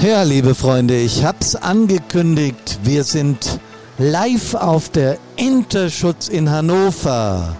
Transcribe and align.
Ja, 0.00 0.22
liebe 0.22 0.54
Freunde, 0.54 0.96
ich 0.96 1.24
hab's 1.24 1.54
angekündigt. 1.54 2.78
Wir 2.82 3.04
sind 3.04 3.60
live 3.98 4.54
auf 4.54 4.88
der 4.88 5.18
Interschutz 5.36 6.28
in 6.28 6.50
Hannover. 6.50 7.56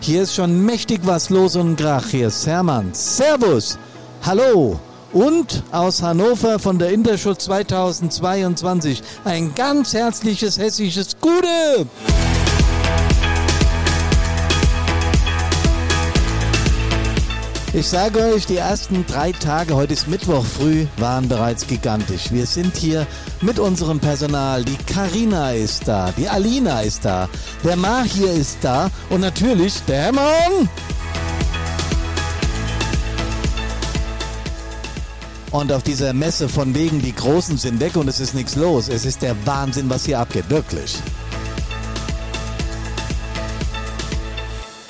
Hier 0.00 0.22
ist 0.22 0.34
schon 0.34 0.64
mächtig 0.64 1.00
was 1.04 1.28
los 1.28 1.54
und 1.54 1.76
Krach. 1.76 2.06
Hier 2.06 2.28
ist 2.28 2.46
Hermann. 2.46 2.90
Servus. 2.92 3.78
Hallo. 4.24 4.80
Und 5.12 5.62
aus 5.70 6.02
Hannover 6.02 6.58
von 6.58 6.78
der 6.78 6.92
Interschutz 6.92 7.44
2022 7.44 9.02
ein 9.24 9.54
ganz 9.54 9.92
herzliches 9.92 10.58
hessisches 10.58 11.16
Gute. 11.20 11.86
Ich 17.74 17.88
sage 17.88 18.18
euch, 18.18 18.44
die 18.44 18.58
ersten 18.58 19.06
drei 19.06 19.32
Tage, 19.32 19.74
heute 19.74 19.94
ist 19.94 20.06
Mittwoch 20.06 20.44
früh, 20.44 20.84
waren 20.98 21.26
bereits 21.26 21.66
gigantisch. 21.66 22.30
Wir 22.30 22.44
sind 22.44 22.76
hier 22.76 23.06
mit 23.40 23.58
unserem 23.58 23.98
Personal. 23.98 24.62
Die 24.62 24.76
Karina 24.76 25.52
ist 25.52 25.88
da, 25.88 26.12
die 26.18 26.28
Alina 26.28 26.82
ist 26.82 27.06
da, 27.06 27.30
der 27.64 27.76
Mahir 27.76 28.30
ist 28.30 28.58
da 28.60 28.90
und 29.08 29.22
natürlich 29.22 29.82
der 29.88 30.02
Hermann. 30.02 30.68
Und 35.50 35.72
auf 35.72 35.82
dieser 35.82 36.12
Messe 36.12 36.50
von 36.50 36.74
wegen, 36.74 37.00
die 37.00 37.14
Großen 37.14 37.56
sind 37.56 37.80
weg 37.80 37.96
und 37.96 38.06
es 38.06 38.20
ist 38.20 38.34
nichts 38.34 38.54
los. 38.54 38.90
Es 38.90 39.06
ist 39.06 39.22
der 39.22 39.34
Wahnsinn, 39.46 39.88
was 39.88 40.04
hier 40.04 40.18
abgeht, 40.18 40.50
wirklich. 40.50 40.98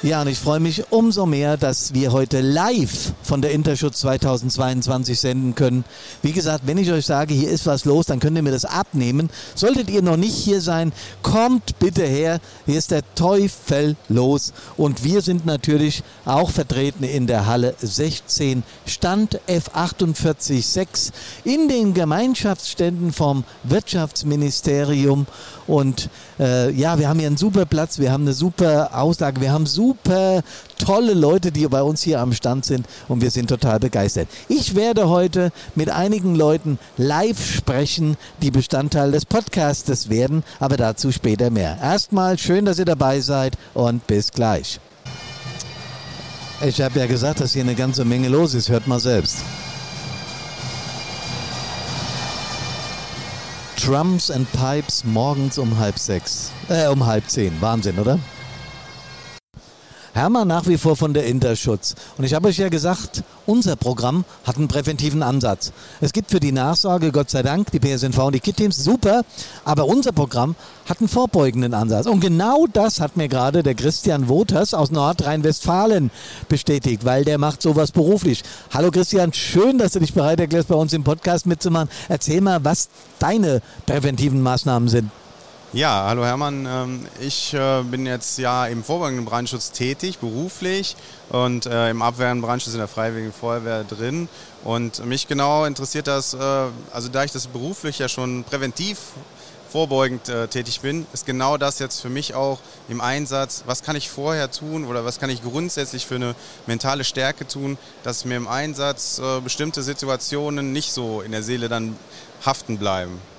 Ja, 0.04 0.20
und 0.20 0.26
ich 0.26 0.38
freue 0.38 0.58
mich 0.58 0.90
umso 0.90 1.26
mehr, 1.26 1.56
dass 1.56 1.94
wir 1.94 2.10
heute 2.10 2.40
live 2.40 3.12
von 3.22 3.40
der 3.40 3.52
Interschutz 3.52 4.00
2022 4.00 5.20
senden 5.20 5.54
können. 5.54 5.84
Wie 6.22 6.32
gesagt, 6.32 6.66
wenn 6.66 6.76
ich 6.76 6.90
euch 6.90 7.06
sage, 7.06 7.32
hier 7.32 7.48
ist 7.48 7.66
was 7.66 7.84
los, 7.84 8.06
dann 8.06 8.18
könnt 8.18 8.36
ihr 8.36 8.42
mir 8.42 8.50
das 8.50 8.64
abnehmen. 8.64 9.30
Solltet 9.54 9.88
ihr 9.88 10.02
noch 10.02 10.16
nicht 10.16 10.34
hier 10.34 10.60
sein, 10.60 10.92
kommt 11.22 11.78
bitte 11.78 12.02
her. 12.02 12.40
Hier 12.66 12.78
ist 12.78 12.90
der 12.90 13.02
Teufel 13.14 13.94
los. 14.08 14.52
Und 14.76 15.04
wir 15.04 15.20
sind 15.20 15.46
natürlich 15.46 16.02
auch 16.24 16.50
vertreten 16.50 17.04
in 17.04 17.28
der 17.28 17.46
Halle 17.46 17.76
16, 17.80 18.64
Stand 18.86 19.38
F486 19.46 21.12
in 21.44 21.68
den 21.68 21.94
Gemeinschaftsständen 21.94 23.12
vom 23.12 23.44
Wirtschaftsministerium. 23.62 25.28
Und 25.68 26.10
äh, 26.40 26.72
ja, 26.72 26.98
wir 26.98 27.08
haben 27.08 27.20
hier 27.20 27.28
einen 27.28 27.36
super 27.36 27.66
Platz, 27.66 28.00
wir 28.00 28.10
haben 28.10 28.24
eine 28.24 28.32
super 28.32 28.90
Auslage, 29.00 29.40
wir 29.40 29.52
haben 29.52 29.66
super 29.66 29.91
tolle 30.78 31.14
Leute, 31.14 31.52
die 31.52 31.66
bei 31.68 31.82
uns 31.82 32.02
hier 32.02 32.20
am 32.20 32.32
Stand 32.32 32.64
sind 32.64 32.86
und 33.08 33.20
wir 33.20 33.30
sind 33.30 33.48
total 33.48 33.78
begeistert. 33.78 34.28
Ich 34.48 34.74
werde 34.74 35.08
heute 35.08 35.52
mit 35.74 35.90
einigen 35.90 36.34
Leuten 36.34 36.78
live 36.96 37.44
sprechen, 37.44 38.16
die 38.40 38.50
Bestandteil 38.50 39.12
des 39.12 39.24
Podcastes 39.24 40.08
werden, 40.10 40.44
aber 40.60 40.76
dazu 40.76 41.12
später 41.12 41.50
mehr. 41.50 41.78
Erstmal 41.82 42.38
schön, 42.38 42.64
dass 42.64 42.78
ihr 42.78 42.84
dabei 42.84 43.20
seid 43.20 43.56
und 43.74 44.06
bis 44.06 44.30
gleich. 44.32 44.80
Ich 46.64 46.80
habe 46.80 47.00
ja 47.00 47.06
gesagt, 47.06 47.40
dass 47.40 47.52
hier 47.54 47.62
eine 47.62 47.74
ganze 47.74 48.04
Menge 48.04 48.28
los 48.28 48.54
ist, 48.54 48.68
hört 48.68 48.86
mal 48.86 49.00
selbst. 49.00 49.38
Drums 53.84 54.30
and 54.30 54.46
Pipes 54.52 55.02
morgens 55.04 55.58
um 55.58 55.76
halb 55.76 55.98
sechs. 55.98 56.52
Äh, 56.68 56.86
um 56.86 57.04
halb 57.04 57.28
zehn. 57.28 57.52
Wahnsinn, 57.60 57.98
oder? 57.98 58.20
Hermann 60.22 60.46
nach 60.46 60.68
wie 60.68 60.78
vor 60.78 60.94
von 60.94 61.14
der 61.14 61.26
Interschutz. 61.26 61.96
Und 62.16 62.22
ich 62.22 62.32
habe 62.32 62.46
euch 62.46 62.56
ja 62.56 62.68
gesagt, 62.68 63.24
unser 63.44 63.74
Programm 63.74 64.24
hat 64.44 64.56
einen 64.56 64.68
präventiven 64.68 65.20
Ansatz. 65.20 65.72
Es 66.00 66.12
gibt 66.12 66.30
für 66.30 66.38
die 66.38 66.52
Nachsorge, 66.52 67.10
Gott 67.10 67.28
sei 67.28 67.42
Dank, 67.42 67.72
die 67.72 67.80
PSNV 67.80 68.18
und 68.18 68.36
die 68.36 68.38
KIT-Teams, 68.38 68.84
super, 68.84 69.22
aber 69.64 69.86
unser 69.86 70.12
Programm 70.12 70.54
hat 70.88 71.00
einen 71.00 71.08
vorbeugenden 71.08 71.74
Ansatz. 71.74 72.06
Und 72.06 72.20
genau 72.20 72.66
das 72.72 73.00
hat 73.00 73.16
mir 73.16 73.26
gerade 73.26 73.64
der 73.64 73.74
Christian 73.74 74.28
Woters 74.28 74.74
aus 74.74 74.92
Nordrhein-Westfalen 74.92 76.12
bestätigt, 76.48 77.04
weil 77.04 77.24
der 77.24 77.38
macht 77.38 77.60
sowas 77.60 77.90
beruflich. 77.90 78.44
Hallo 78.72 78.92
Christian, 78.92 79.32
schön, 79.32 79.76
dass 79.78 79.94
du 79.94 79.98
dich 79.98 80.14
bereit 80.14 80.38
erklärst, 80.38 80.68
bei 80.68 80.76
uns 80.76 80.92
im 80.92 81.02
Podcast 81.02 81.46
mitzumachen. 81.46 81.88
Erzähl 82.08 82.40
mal, 82.40 82.64
was 82.64 82.90
deine 83.18 83.60
präventiven 83.86 84.40
Maßnahmen 84.40 84.88
sind. 84.88 85.10
Ja, 85.74 86.04
hallo 86.06 86.22
Hermann. 86.22 86.66
Ähm, 86.66 87.06
ich 87.18 87.54
äh, 87.54 87.82
bin 87.82 88.04
jetzt 88.04 88.36
ja 88.36 88.66
im 88.66 88.84
vorbeugenden 88.84 89.24
Brandschutz 89.24 89.70
tätig, 89.70 90.18
beruflich 90.18 90.96
und 91.30 91.64
äh, 91.64 91.88
im 91.88 92.02
abwehrenden 92.02 92.42
Brandschutz 92.42 92.74
in 92.74 92.78
der 92.78 92.88
Freiwilligen 92.88 93.32
Feuerwehr 93.32 93.82
drin. 93.82 94.28
Und 94.64 95.02
mich 95.06 95.28
genau 95.28 95.64
interessiert 95.64 96.08
das, 96.08 96.34
äh, 96.34 96.38
also 96.92 97.08
da 97.08 97.24
ich 97.24 97.32
das 97.32 97.46
beruflich 97.46 98.00
ja 98.00 98.10
schon 98.10 98.44
präventiv 98.44 98.98
vorbeugend 99.70 100.30
tätig 100.50 100.82
bin, 100.82 101.06
ist 101.14 101.24
genau 101.24 101.56
das 101.56 101.78
jetzt 101.78 102.02
für 102.02 102.10
mich 102.10 102.34
auch 102.34 102.58
im 102.90 103.00
Einsatz, 103.00 103.62
was 103.64 103.82
kann 103.82 103.96
ich 103.96 104.10
vorher 104.10 104.50
tun 104.50 104.84
oder 104.84 105.06
was 105.06 105.18
kann 105.18 105.30
ich 105.30 105.42
grundsätzlich 105.42 106.04
für 106.04 106.16
eine 106.16 106.34
mentale 106.66 107.04
Stärke 107.04 107.48
tun, 107.48 107.78
dass 108.02 108.26
mir 108.26 108.36
im 108.36 108.48
Einsatz 108.48 109.18
bestimmte 109.42 109.82
Situationen 109.82 110.74
nicht 110.74 110.92
so 110.92 111.22
in 111.22 111.32
der 111.32 111.42
Seele 111.42 111.70
dann 111.70 111.96
haften 112.44 112.76
bleiben. 112.76 113.31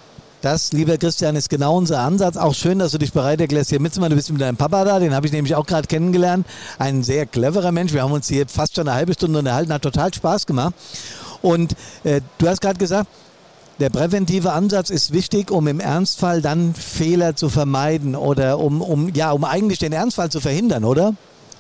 Das, 0.44 0.74
lieber 0.74 0.98
Christian, 0.98 1.38
ist 1.38 1.50
genau 1.50 1.78
unser 1.78 2.02
Ansatz. 2.02 2.36
Auch 2.36 2.54
schön, 2.54 2.78
dass 2.78 2.92
du 2.92 2.98
dich 2.98 3.14
bereit 3.14 3.40
erklärst, 3.40 3.70
hier 3.70 3.80
mitzumachen. 3.80 4.10
Du 4.10 4.18
bist 4.18 4.30
mit 4.30 4.42
deinem 4.42 4.58
Papa 4.58 4.84
da, 4.84 5.00
den 5.00 5.16
habe 5.16 5.26
ich 5.26 5.32
nämlich 5.32 5.56
auch 5.56 5.66
gerade 5.66 5.88
kennengelernt. 5.88 6.46
Ein 6.78 7.02
sehr 7.02 7.26
cleverer 7.26 7.72
Mensch. 7.72 7.94
Wir 7.94 8.04
haben 8.04 8.12
uns 8.12 8.28
hier 8.28 8.46
fast 8.50 8.76
schon 8.76 8.90
eine 8.90 8.98
halbe 8.98 9.14
Stunde 9.14 9.40
unterhalten, 9.40 9.72
hat 9.72 9.84
total 9.84 10.14
Spaß 10.14 10.46
gemacht. 10.46 10.76
Und 11.42 11.78
äh, 12.04 12.20
du 12.40 12.50
hast 12.50 12.60
gerade 12.60 12.78
gesagt, 12.78 13.08
der 13.80 13.90
präventive 13.90 14.52
Ansatz 14.52 14.90
ist 14.90 15.14
wichtig, 15.14 15.50
um 15.50 15.66
im 15.68 15.80
Ernstfall 15.80 16.42
dann 16.42 16.76
Fehler 16.76 17.38
zu 17.38 17.48
vermeiden 17.48 18.14
oder 18.14 18.60
um, 18.60 18.82
um, 18.82 19.14
ja, 19.14 19.32
um 19.32 19.46
eigentlich 19.46 19.80
den 19.80 19.94
Ernstfall 19.94 20.30
zu 20.30 20.42
verhindern, 20.42 20.84
oder? 20.84 21.16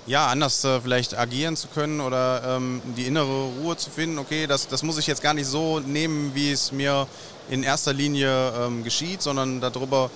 Ja, 0.05 0.27
anders 0.27 0.63
äh, 0.63 0.81
vielleicht 0.81 1.17
agieren 1.17 1.55
zu 1.55 1.67
können 1.67 2.01
oder 2.01 2.57
ähm, 2.57 2.81
die 2.97 3.05
innere 3.05 3.49
Ruhe 3.61 3.77
zu 3.77 3.89
finden. 3.89 4.19
Okay, 4.19 4.47
das, 4.47 4.67
das 4.67 4.83
muss 4.83 4.97
ich 4.97 5.07
jetzt 5.07 5.21
gar 5.21 5.33
nicht 5.33 5.47
so 5.47 5.79
nehmen, 5.79 6.31
wie 6.33 6.51
es 6.51 6.71
mir 6.71 7.07
in 7.49 7.63
erster 7.63 7.93
Linie 7.93 8.53
ähm, 8.57 8.83
geschieht, 8.83 9.21
sondern 9.21 9.61
darüber 9.61 10.09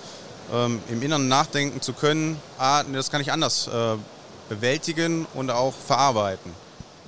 ähm, 0.52 0.80
im 0.88 1.02
Inneren 1.02 1.28
nachdenken 1.28 1.80
zu 1.80 1.92
können, 1.92 2.40
ah, 2.58 2.82
das 2.84 3.10
kann 3.10 3.20
ich 3.20 3.32
anders 3.32 3.68
äh, 3.68 3.96
bewältigen 4.48 5.26
und 5.34 5.50
auch 5.50 5.74
verarbeiten. 5.74 6.52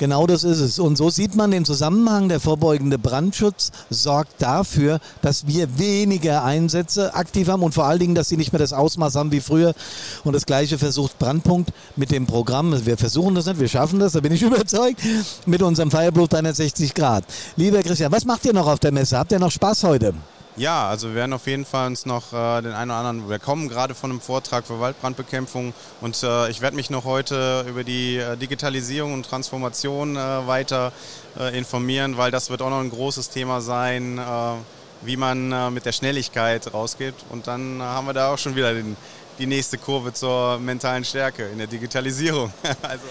Genau 0.01 0.27
das 0.27 0.45
ist 0.45 0.61
es. 0.61 0.79
Und 0.79 0.97
so 0.97 1.11
sieht 1.11 1.35
man 1.35 1.51
den 1.51 1.67
Zusammenhang. 1.67 2.31
Der 2.31 2.41
vorbeugende 2.41 2.99
Brandschutz 2.99 3.71
sorgt 3.91 4.41
dafür, 4.41 4.99
dass 5.21 5.47
wir 5.47 5.79
weniger 5.79 6.43
Einsätze 6.43 7.15
aktiv 7.15 7.49
haben 7.49 7.63
und 7.63 7.75
vor 7.75 7.85
allen 7.85 7.99
Dingen, 7.99 8.15
dass 8.15 8.31
sie 8.31 8.39
nicht 8.39 8.51
mehr 8.51 8.61
das 8.61 8.73
Ausmaß 8.73 9.17
haben 9.17 9.31
wie 9.31 9.41
früher. 9.41 9.75
Und 10.25 10.33
das 10.33 10.47
gleiche 10.47 10.79
versucht 10.79 11.19
Brandpunkt 11.19 11.75
mit 11.97 12.13
dem 12.13 12.27
Programm. 12.27 12.75
Wir 12.87 12.97
versuchen 12.97 13.35
das 13.35 13.45
nicht, 13.45 13.61
wir 13.61 13.69
schaffen 13.69 13.99
das, 13.99 14.13
da 14.13 14.21
bin 14.21 14.33
ich 14.33 14.41
überzeugt, 14.51 15.03
mit 15.45 15.61
unserem 15.61 15.91
Firebluff 15.91 16.29
360 16.29 16.95
Grad. 16.95 17.25
Lieber 17.57 17.83
Christian, 17.83 18.11
was 18.11 18.25
macht 18.25 18.47
ihr 18.47 18.55
noch 18.55 18.69
auf 18.69 18.79
der 18.79 18.93
Messe? 18.93 19.19
Habt 19.19 19.33
ihr 19.33 19.39
noch 19.39 19.51
Spaß 19.51 19.85
heute? 19.85 20.15
Ja, 20.57 20.89
also 20.89 21.09
wir 21.09 21.15
werden 21.15 21.33
auf 21.33 21.47
jeden 21.47 21.65
Fall 21.65 21.87
uns 21.87 22.07
noch 22.07 22.33
äh, 22.33 22.63
den 22.63 22.73
einen 22.73 22.91
oder 22.91 22.99
anderen, 22.99 23.31
wir 23.31 23.39
kommen 23.39 23.69
gerade 23.69 23.95
von 23.95 24.11
einem 24.11 24.21
Vortrag 24.21 24.67
für 24.67 24.81
Waldbrandbekämpfung 24.81 25.73
und 26.01 26.21
äh, 26.25 26.51
ich 26.51 26.61
werde 26.61 26.75
mich 26.75 26.91
noch 26.91 27.05
heute 27.05 27.65
über 27.69 27.85
die 27.85 28.17
äh, 28.17 28.37
Digitalisierung 28.37 29.15
und 29.15 29.25
Transformation 29.25 30.17
äh, 30.17 30.47
weiter 30.49 30.93
äh, 31.39 31.57
informieren, 31.57 32.17
weil 32.17 32.33
das 32.33 32.51
wird 32.51 32.63
auch 32.63 32.71
noch 32.71 32.81
ein 32.81 32.91
großes 32.91 33.31
Thema 33.31 33.61
sein, 33.61 34.19
äh, 34.19 34.23
wie 35.03 35.17
man 35.17 35.73
mit 35.73 35.87
der 35.87 35.93
Schnelligkeit 35.93 36.75
rausgeht. 36.75 37.15
Und 37.31 37.47
dann 37.47 37.81
haben 37.81 38.07
wir 38.07 38.13
da 38.13 38.35
auch 38.35 38.37
schon 38.37 38.55
wieder 38.55 38.75
den 38.75 38.99
die 39.39 39.47
nächste 39.47 39.79
Kurve 39.79 40.13
zur 40.13 40.59
mentalen 40.59 41.05
Stärke 41.05 41.47
in 41.49 41.59
der 41.59 41.67
Digitalisierung. 41.67 42.53
Also 42.83 43.05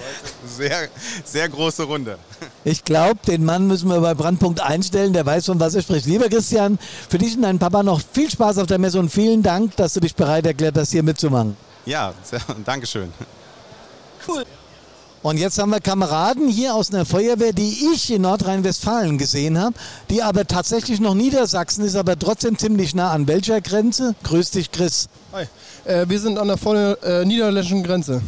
sehr, 0.46 0.90
sehr 1.24 1.48
große 1.48 1.84
Runde. 1.84 2.18
Ich 2.64 2.84
glaube, 2.84 3.20
den 3.28 3.46
Mann 3.46 3.68
müssen 3.68 3.90
wir 3.90 4.00
bei 4.02 4.14
Brandpunkt 4.14 4.62
einstellen, 4.62 5.14
der 5.14 5.26
weiß, 5.26 5.46
von 5.46 5.60
was 5.60 5.76
er 5.76 5.82
spricht. 5.82 6.06
Lieber 6.06 6.28
Christian, 6.30 6.78
für 7.10 7.18
dich 7.18 7.36
und 7.36 7.44
deinen 7.44 7.60
Papa 7.60 7.84
noch 7.84 8.02
viel 8.14 8.30
Spaß 8.30 8.58
auf 8.58 8.68
der 8.68 8.78
Messe 8.78 9.00
und 9.00 9.10
vielen 9.10 9.44
Dank, 9.44 9.76
dass 9.76 9.94
du 9.94 10.00
dich 10.00 10.16
bereit 10.16 10.46
erklärt 10.46 10.78
hast, 10.78 10.92
hier 10.92 11.04
mitzumachen. 11.04 11.56
Ja, 11.86 12.14
sehr, 12.24 12.42
Dankeschön. 12.66 13.12
Cool. 14.28 14.46
Und 15.22 15.38
jetzt 15.38 15.60
haben 15.60 15.72
wir 15.72 15.82
Kameraden 15.82 16.48
hier 16.48 16.74
aus 16.74 16.94
einer 16.94 17.06
Feuerwehr, 17.06 17.52
die 17.52 17.90
ich 17.94 18.10
in 18.10 18.22
Nordrhein-Westfalen 18.22 19.18
gesehen 19.18 19.60
habe, 19.60 19.76
die 20.10 20.24
aber 20.24 20.48
tatsächlich 20.48 21.02
noch 21.02 21.14
Niedersachsen 21.14 21.84
ist, 21.84 21.98
aber 21.98 22.18
trotzdem 22.18 22.58
ziemlich 22.58 22.96
nah 22.96 23.12
an 23.12 23.28
welcher 23.28 23.60
Grenze? 23.60 24.16
Grüß 24.24 24.52
dich, 24.52 24.72
Chris. 24.72 25.10
Hi. 25.34 25.46
Äh, 25.84 26.08
wir 26.08 26.20
sind 26.22 26.38
an 26.38 26.48
der 26.48 26.58
voll, 26.58 26.98
äh, 27.04 27.26
niederländischen 27.26 27.84
Grenze. 27.84 28.22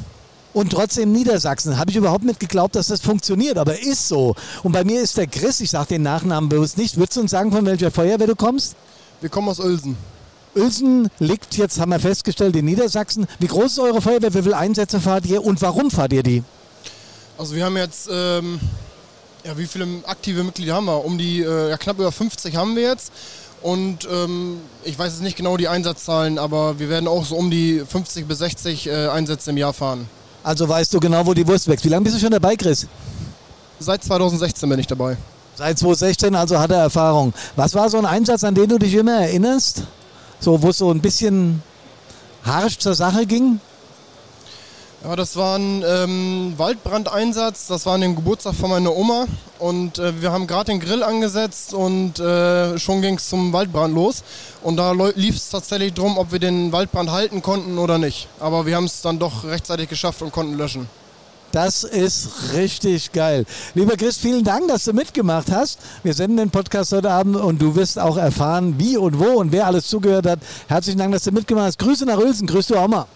Und 0.54 0.74
trotzdem 0.74 1.14
Niedersachsen. 1.14 1.78
Habe 1.78 1.92
ich 1.92 1.96
überhaupt 1.96 2.26
nicht 2.26 2.42
geglaubt, 2.42 2.76
dass 2.76 2.88
das 2.88 3.00
funktioniert, 3.00 3.58
aber 3.58 3.80
ist 3.80 4.10
so. 4.10 4.36
Und 4.64 4.74
bei 4.74 4.84
mir 4.84 5.02
ist 5.02 5.16
der 5.16 5.28
Chris, 5.28 5.62
ich 5.62 5.70
sage 5.70 5.88
den 5.90 6.04
Nachnamen 6.04 6.50
bewusst 6.50 6.78
nicht. 6.78 6.98
Würdest 6.98 7.16
du 7.16 7.22
uns 7.22 7.32
sagen, 7.32 7.54
von 7.54 7.66
welcher 7.66 7.90
Feuerwehr 7.90 8.28
du 8.28 8.36
kommst? 8.36 8.76
Wir 9.22 9.30
kommen 9.30 9.48
aus 9.48 9.62
Uelsen. 9.62 9.96
Uelsen 10.58 11.08
liegt 11.20 11.56
jetzt, 11.56 11.80
haben 11.80 11.92
wir 11.92 12.02
festgestellt, 12.02 12.54
in 12.58 12.66
Niedersachsen. 12.66 13.28
Wie 13.40 13.48
groß 13.48 13.72
ist 13.72 13.80
eure 13.80 14.02
Feuerwehr? 14.02 14.34
Wie 14.34 14.42
viele 14.42 14.58
Einsätze 14.58 15.00
fahrt 15.00 15.26
ihr 15.26 15.42
und 15.42 15.62
warum 15.62 15.90
fahrt 15.90 16.12
ihr 16.12 16.24
die? 16.24 16.44
Also 17.42 17.56
wir 17.56 17.66
haben 17.66 17.76
jetzt 17.76 18.08
ähm, 18.14 18.60
Ja, 19.44 19.58
wie 19.58 19.66
viele 19.66 19.88
aktive 20.06 20.44
Mitglieder 20.44 20.76
haben 20.76 20.86
wir? 20.86 21.04
Um 21.04 21.18
die 21.18 21.42
äh, 21.42 21.72
ja, 21.72 21.78
knapp 21.78 21.98
über 21.98 22.12
50 22.12 22.56
haben 22.56 22.76
wir 22.76 22.84
jetzt. 22.84 23.12
Und 23.64 24.08
ähm, 24.12 24.58
ich 24.84 25.00
weiß 25.00 25.14
jetzt 25.14 25.24
nicht 25.24 25.38
genau 25.38 25.58
die 25.58 25.68
Einsatzzahlen, 25.68 26.38
aber 26.38 26.78
wir 26.78 26.88
werden 26.88 27.08
auch 27.08 27.26
so 27.26 27.36
um 27.36 27.50
die 27.50 27.80
50 27.80 28.28
bis 28.28 28.38
60 28.38 28.86
äh, 28.86 29.08
Einsätze 29.08 29.50
im 29.50 29.58
Jahr 29.58 29.74
fahren. 29.74 30.08
Also 30.44 30.70
weißt 30.70 30.94
du 30.94 31.00
genau, 31.00 31.26
wo 31.26 31.34
die 31.34 31.48
Wurst 31.48 31.68
wächst. 31.68 31.84
Wie 31.84 31.90
lange 31.90 32.04
bist 32.04 32.16
du 32.18 32.20
schon 32.20 32.30
dabei, 32.30 32.56
Chris? 32.56 32.86
Seit 33.80 34.04
2016 34.04 34.70
bin 34.70 34.78
ich 34.78 34.86
dabei. 34.86 35.18
Seit 35.56 35.80
2016, 35.80 36.36
also 36.36 36.60
hat 36.60 36.70
er 36.70 36.78
Erfahrung. 36.78 37.34
Was 37.56 37.74
war 37.74 37.90
so 37.90 37.98
ein 37.98 38.06
Einsatz, 38.06 38.44
an 38.44 38.54
den 38.54 38.70
du 38.70 38.78
dich 38.78 38.94
immer 38.94 39.20
erinnerst? 39.20 39.82
So, 40.40 40.62
wo 40.62 40.70
es 40.70 40.78
so 40.78 40.92
ein 40.92 41.02
bisschen 41.02 41.64
harsch 42.44 42.78
zur 42.78 42.94
Sache 42.94 43.26
ging? 43.26 43.60
Ja, 45.04 45.16
das 45.16 45.36
war 45.36 45.58
ein 45.58 45.84
ähm, 45.84 46.54
Waldbrandeinsatz. 46.58 47.66
Das 47.66 47.88
war 47.88 47.96
an 47.96 48.02
dem 48.02 48.16
Geburtstag 48.16 48.54
von 48.54 48.70
meiner 48.70 48.96
Oma. 48.96 49.26
Und 49.58 49.98
äh, 49.98 50.22
wir 50.22 50.32
haben 50.32 50.46
gerade 50.46 50.66
den 50.66 50.80
Grill 50.80 51.02
angesetzt 51.02 51.74
und 51.74 52.20
äh, 52.20 52.78
schon 52.78 53.02
ging 53.02 53.16
es 53.16 53.28
zum 53.28 53.52
Waldbrand 53.52 53.96
los. 53.96 54.24
Und 54.62 54.78
da 54.78 54.92
lief 54.92 55.38
es 55.38 55.50
tatsächlich 55.50 55.94
darum, 55.94 56.20
ob 56.20 56.32
wir 56.32 56.38
den 56.38 56.72
Waldbrand 56.72 57.10
halten 57.10 57.42
konnten 57.42 57.80
oder 57.80 57.98
nicht. 57.98 58.28
Aber 58.40 58.68
wir 58.68 58.76
haben 58.76 58.86
es 58.86 59.02
dann 59.02 59.18
doch 59.18 59.44
rechtzeitig 59.44 59.90
geschafft 59.90 60.22
und 60.22 60.32
konnten 60.32 60.56
löschen. 60.56 60.88
Das 61.52 61.84
ist 61.84 62.54
richtig 62.54 63.12
geil. 63.12 63.46
Lieber 63.74 63.98
Chris, 63.98 64.18
vielen 64.18 64.44
Dank, 64.44 64.68
dass 64.68 64.84
du 64.86 64.94
mitgemacht 64.94 65.52
hast. 65.52 65.80
Wir 66.04 66.14
senden 66.14 66.38
den 66.38 66.52
Podcast 66.52 66.94
heute 66.94 67.10
Abend 67.10 67.38
und 67.38 67.60
du 67.60 67.76
wirst 67.76 67.98
auch 67.98 68.18
erfahren, 68.18 68.76
wie 68.78 68.98
und 68.98 69.18
wo 69.20 69.40
und 69.40 69.52
wer 69.52 69.66
alles 69.66 69.88
zugehört 69.88 70.28
hat. 70.28 70.40
Herzlichen 70.68 71.00
Dank, 71.00 71.12
dass 71.12 71.24
du 71.24 71.32
mitgemacht 71.32 71.66
hast. 71.66 71.80
Grüße 71.80 72.06
nach 72.06 72.20
Uelzen. 72.20 72.46
Grüß 72.46 72.68
du 72.68 72.78
auch. 72.78 73.08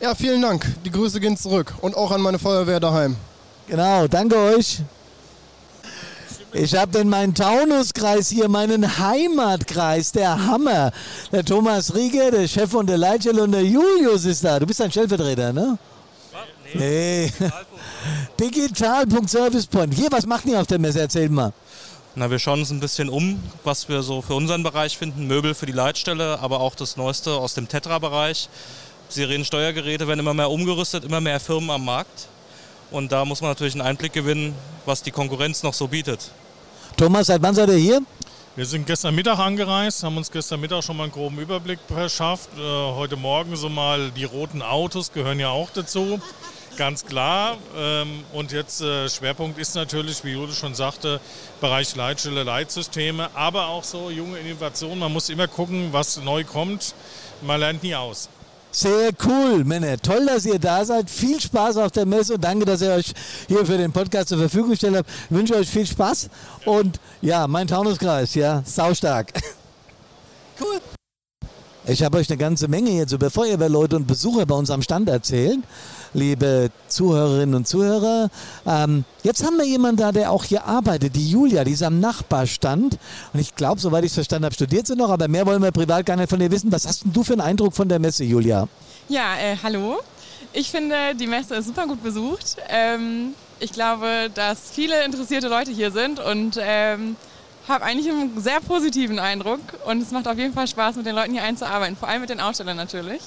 Ja, 0.00 0.14
vielen 0.14 0.40
Dank. 0.40 0.66
Die 0.82 0.90
Grüße 0.90 1.20
gehen 1.20 1.36
zurück 1.36 1.74
und 1.82 1.94
auch 1.94 2.10
an 2.10 2.22
meine 2.22 2.38
Feuerwehr 2.38 2.80
daheim. 2.80 3.16
Genau, 3.68 4.08
danke 4.08 4.34
euch. 4.36 4.80
Ich 6.54 6.74
habe 6.74 6.98
in 6.98 7.08
meinen 7.08 7.34
Taunuskreis 7.34 8.30
hier, 8.30 8.48
meinen 8.48 8.98
Heimatkreis, 8.98 10.10
der 10.10 10.46
Hammer. 10.46 10.90
Der 11.30 11.44
Thomas 11.44 11.94
Rieger, 11.94 12.30
der 12.30 12.48
Chef 12.48 12.70
von 12.70 12.86
der 12.86 12.96
Leitstelle 12.96 13.42
und 13.42 13.52
der 13.52 13.62
Julius 13.62 14.24
ist 14.24 14.42
da. 14.42 14.58
Du 14.58 14.66
bist 14.66 14.80
ein 14.80 14.90
Stellvertreter, 14.90 15.52
ne? 15.52 15.78
Nee. 16.72 17.30
Digital.servicepoint. 18.40 19.94
Hier, 19.94 20.10
was 20.10 20.24
macht 20.24 20.46
ihr 20.46 20.58
auf 20.60 20.66
der 20.66 20.78
Messe? 20.78 21.00
Erzähl 21.00 21.28
mal. 21.28 21.52
Na, 22.14 22.30
wir 22.30 22.38
schauen 22.38 22.60
uns 22.60 22.70
ein 22.70 22.80
bisschen 22.80 23.08
um, 23.08 23.40
was 23.62 23.88
wir 23.88 24.02
so 24.02 24.22
für 24.22 24.34
unseren 24.34 24.62
Bereich 24.62 24.96
finden. 24.96 25.26
Möbel 25.26 25.54
für 25.54 25.66
die 25.66 25.72
Leitstelle, 25.72 26.40
aber 26.40 26.60
auch 26.60 26.74
das 26.74 26.96
Neueste 26.96 27.32
aus 27.32 27.54
dem 27.54 27.68
Tetra-Bereich. 27.68 28.48
Seriensteuergeräte 29.12 30.06
werden 30.06 30.20
immer 30.20 30.34
mehr 30.34 30.50
umgerüstet, 30.50 31.04
immer 31.04 31.20
mehr 31.20 31.40
Firmen 31.40 31.70
am 31.70 31.84
Markt. 31.84 32.28
Und 32.90 33.12
da 33.12 33.24
muss 33.24 33.40
man 33.40 33.50
natürlich 33.50 33.74
einen 33.74 33.82
Einblick 33.82 34.12
gewinnen, 34.12 34.54
was 34.84 35.02
die 35.02 35.10
Konkurrenz 35.10 35.62
noch 35.62 35.74
so 35.74 35.86
bietet. 35.86 36.30
Thomas, 36.96 37.28
seit 37.28 37.40
wann 37.42 37.54
seid 37.54 37.68
ihr 37.68 37.76
hier? 37.76 38.00
Wir 38.56 38.66
sind 38.66 38.84
gestern 38.86 39.14
Mittag 39.14 39.38
angereist, 39.38 40.02
haben 40.02 40.16
uns 40.16 40.30
gestern 40.30 40.60
Mittag 40.60 40.82
schon 40.82 40.96
mal 40.96 41.04
einen 41.04 41.12
groben 41.12 41.38
Überblick 41.38 41.78
verschafft. 41.86 42.50
Äh, 42.58 42.60
heute 42.60 43.16
Morgen 43.16 43.54
so 43.54 43.68
mal 43.68 44.10
die 44.10 44.24
roten 44.24 44.60
Autos 44.60 45.12
gehören 45.12 45.38
ja 45.38 45.50
auch 45.50 45.70
dazu, 45.70 46.20
ganz 46.76 47.06
klar. 47.06 47.58
Ähm, 47.76 48.24
und 48.32 48.50
jetzt 48.50 48.80
äh, 48.80 49.08
Schwerpunkt 49.08 49.56
ist 49.58 49.76
natürlich, 49.76 50.24
wie 50.24 50.32
Jude 50.32 50.52
schon 50.52 50.74
sagte, 50.74 51.20
Bereich 51.60 51.94
Leitstelle, 51.94 52.42
Leitsysteme, 52.42 53.30
aber 53.34 53.68
auch 53.68 53.84
so 53.84 54.10
junge 54.10 54.38
Innovationen. 54.38 54.98
Man 54.98 55.12
muss 55.12 55.28
immer 55.28 55.46
gucken, 55.46 55.92
was 55.92 56.16
neu 56.16 56.42
kommt. 56.42 56.94
Man 57.42 57.60
lernt 57.60 57.84
nie 57.84 57.94
aus. 57.94 58.28
Sehr 58.72 59.10
cool, 59.26 59.64
Männer. 59.64 59.96
Toll, 59.98 60.26
dass 60.26 60.46
ihr 60.46 60.58
da 60.58 60.84
seid. 60.84 61.10
Viel 61.10 61.40
Spaß 61.40 61.76
auf 61.78 61.90
der 61.90 62.06
Messe 62.06 62.34
und 62.34 62.44
danke, 62.44 62.64
dass 62.64 62.82
ihr 62.82 62.92
euch 62.92 63.12
hier 63.48 63.66
für 63.66 63.76
den 63.76 63.92
Podcast 63.92 64.28
zur 64.28 64.38
Verfügung 64.38 64.70
gestellt 64.70 64.96
habt. 64.96 65.10
Ich 65.28 65.36
wünsche 65.36 65.56
euch 65.56 65.68
viel 65.68 65.86
Spaß 65.86 66.28
und 66.66 67.00
ja, 67.20 67.48
mein 67.48 67.66
Taunuskreis, 67.66 68.34
ja, 68.34 68.62
saustark. 68.64 69.32
Cool. 70.62 70.78
Ich 71.86 72.02
habe 72.02 72.18
euch 72.18 72.28
eine 72.28 72.36
ganze 72.36 72.68
Menge 72.68 72.90
jetzt 72.90 73.12
über 73.12 73.30
Feuerwehrleute 73.30 73.96
und 73.96 74.06
Besucher 74.06 74.44
bei 74.44 74.54
uns 74.54 74.70
am 74.70 74.82
Stand 74.82 75.08
erzählt 75.08 75.60
liebe 76.12 76.70
Zuhörerinnen 76.88 77.54
und 77.54 77.68
Zuhörer. 77.68 78.30
Ähm, 78.66 79.04
jetzt 79.22 79.44
haben 79.44 79.56
wir 79.56 79.64
jemanden 79.64 79.98
da, 79.98 80.12
der 80.12 80.30
auch 80.30 80.44
hier 80.44 80.64
arbeitet, 80.64 81.16
die 81.16 81.30
Julia, 81.30 81.64
die 81.64 81.72
ist 81.72 81.82
am 81.82 82.00
Nachbarstand. 82.00 82.98
Und 83.32 83.40
ich 83.40 83.54
glaube, 83.54 83.80
soweit 83.80 84.04
ich 84.04 84.10
es 84.10 84.14
verstanden 84.14 84.44
habe, 84.46 84.54
studiert 84.54 84.86
sie 84.86 84.96
noch, 84.96 85.10
aber 85.10 85.28
mehr 85.28 85.46
wollen 85.46 85.62
wir 85.62 85.72
privat 85.72 86.06
gar 86.06 86.16
nicht 86.16 86.30
von 86.30 86.40
ihr 86.40 86.50
wissen. 86.50 86.72
Was 86.72 86.86
hast 86.86 87.04
denn 87.04 87.12
du 87.12 87.22
für 87.22 87.34
einen 87.34 87.42
Eindruck 87.42 87.74
von 87.74 87.88
der 87.88 87.98
Messe, 87.98 88.24
Julia? 88.24 88.68
Ja, 89.08 89.36
äh, 89.38 89.56
hallo. 89.62 89.98
Ich 90.52 90.70
finde, 90.70 91.14
die 91.14 91.26
Messe 91.26 91.54
ist 91.56 91.66
super 91.66 91.86
gut 91.86 92.02
besucht. 92.02 92.56
Ähm, 92.68 93.34
ich 93.60 93.72
glaube, 93.72 94.30
dass 94.34 94.70
viele 94.72 95.04
interessierte 95.04 95.48
Leute 95.48 95.70
hier 95.70 95.92
sind 95.92 96.18
und 96.18 96.58
ähm, 96.60 97.16
habe 97.68 97.84
eigentlich 97.84 98.10
einen 98.10 98.40
sehr 98.40 98.60
positiven 98.60 99.18
Eindruck. 99.18 99.60
Und 99.86 100.02
es 100.02 100.10
macht 100.10 100.26
auf 100.26 100.38
jeden 100.38 100.54
Fall 100.54 100.66
Spaß, 100.66 100.96
mit 100.96 101.06
den 101.06 101.14
Leuten 101.14 101.32
hier 101.32 101.42
einzuarbeiten, 101.42 101.96
vor 101.96 102.08
allem 102.08 102.22
mit 102.22 102.30
den 102.30 102.40
Ausstellern 102.40 102.76
natürlich. 102.76 103.20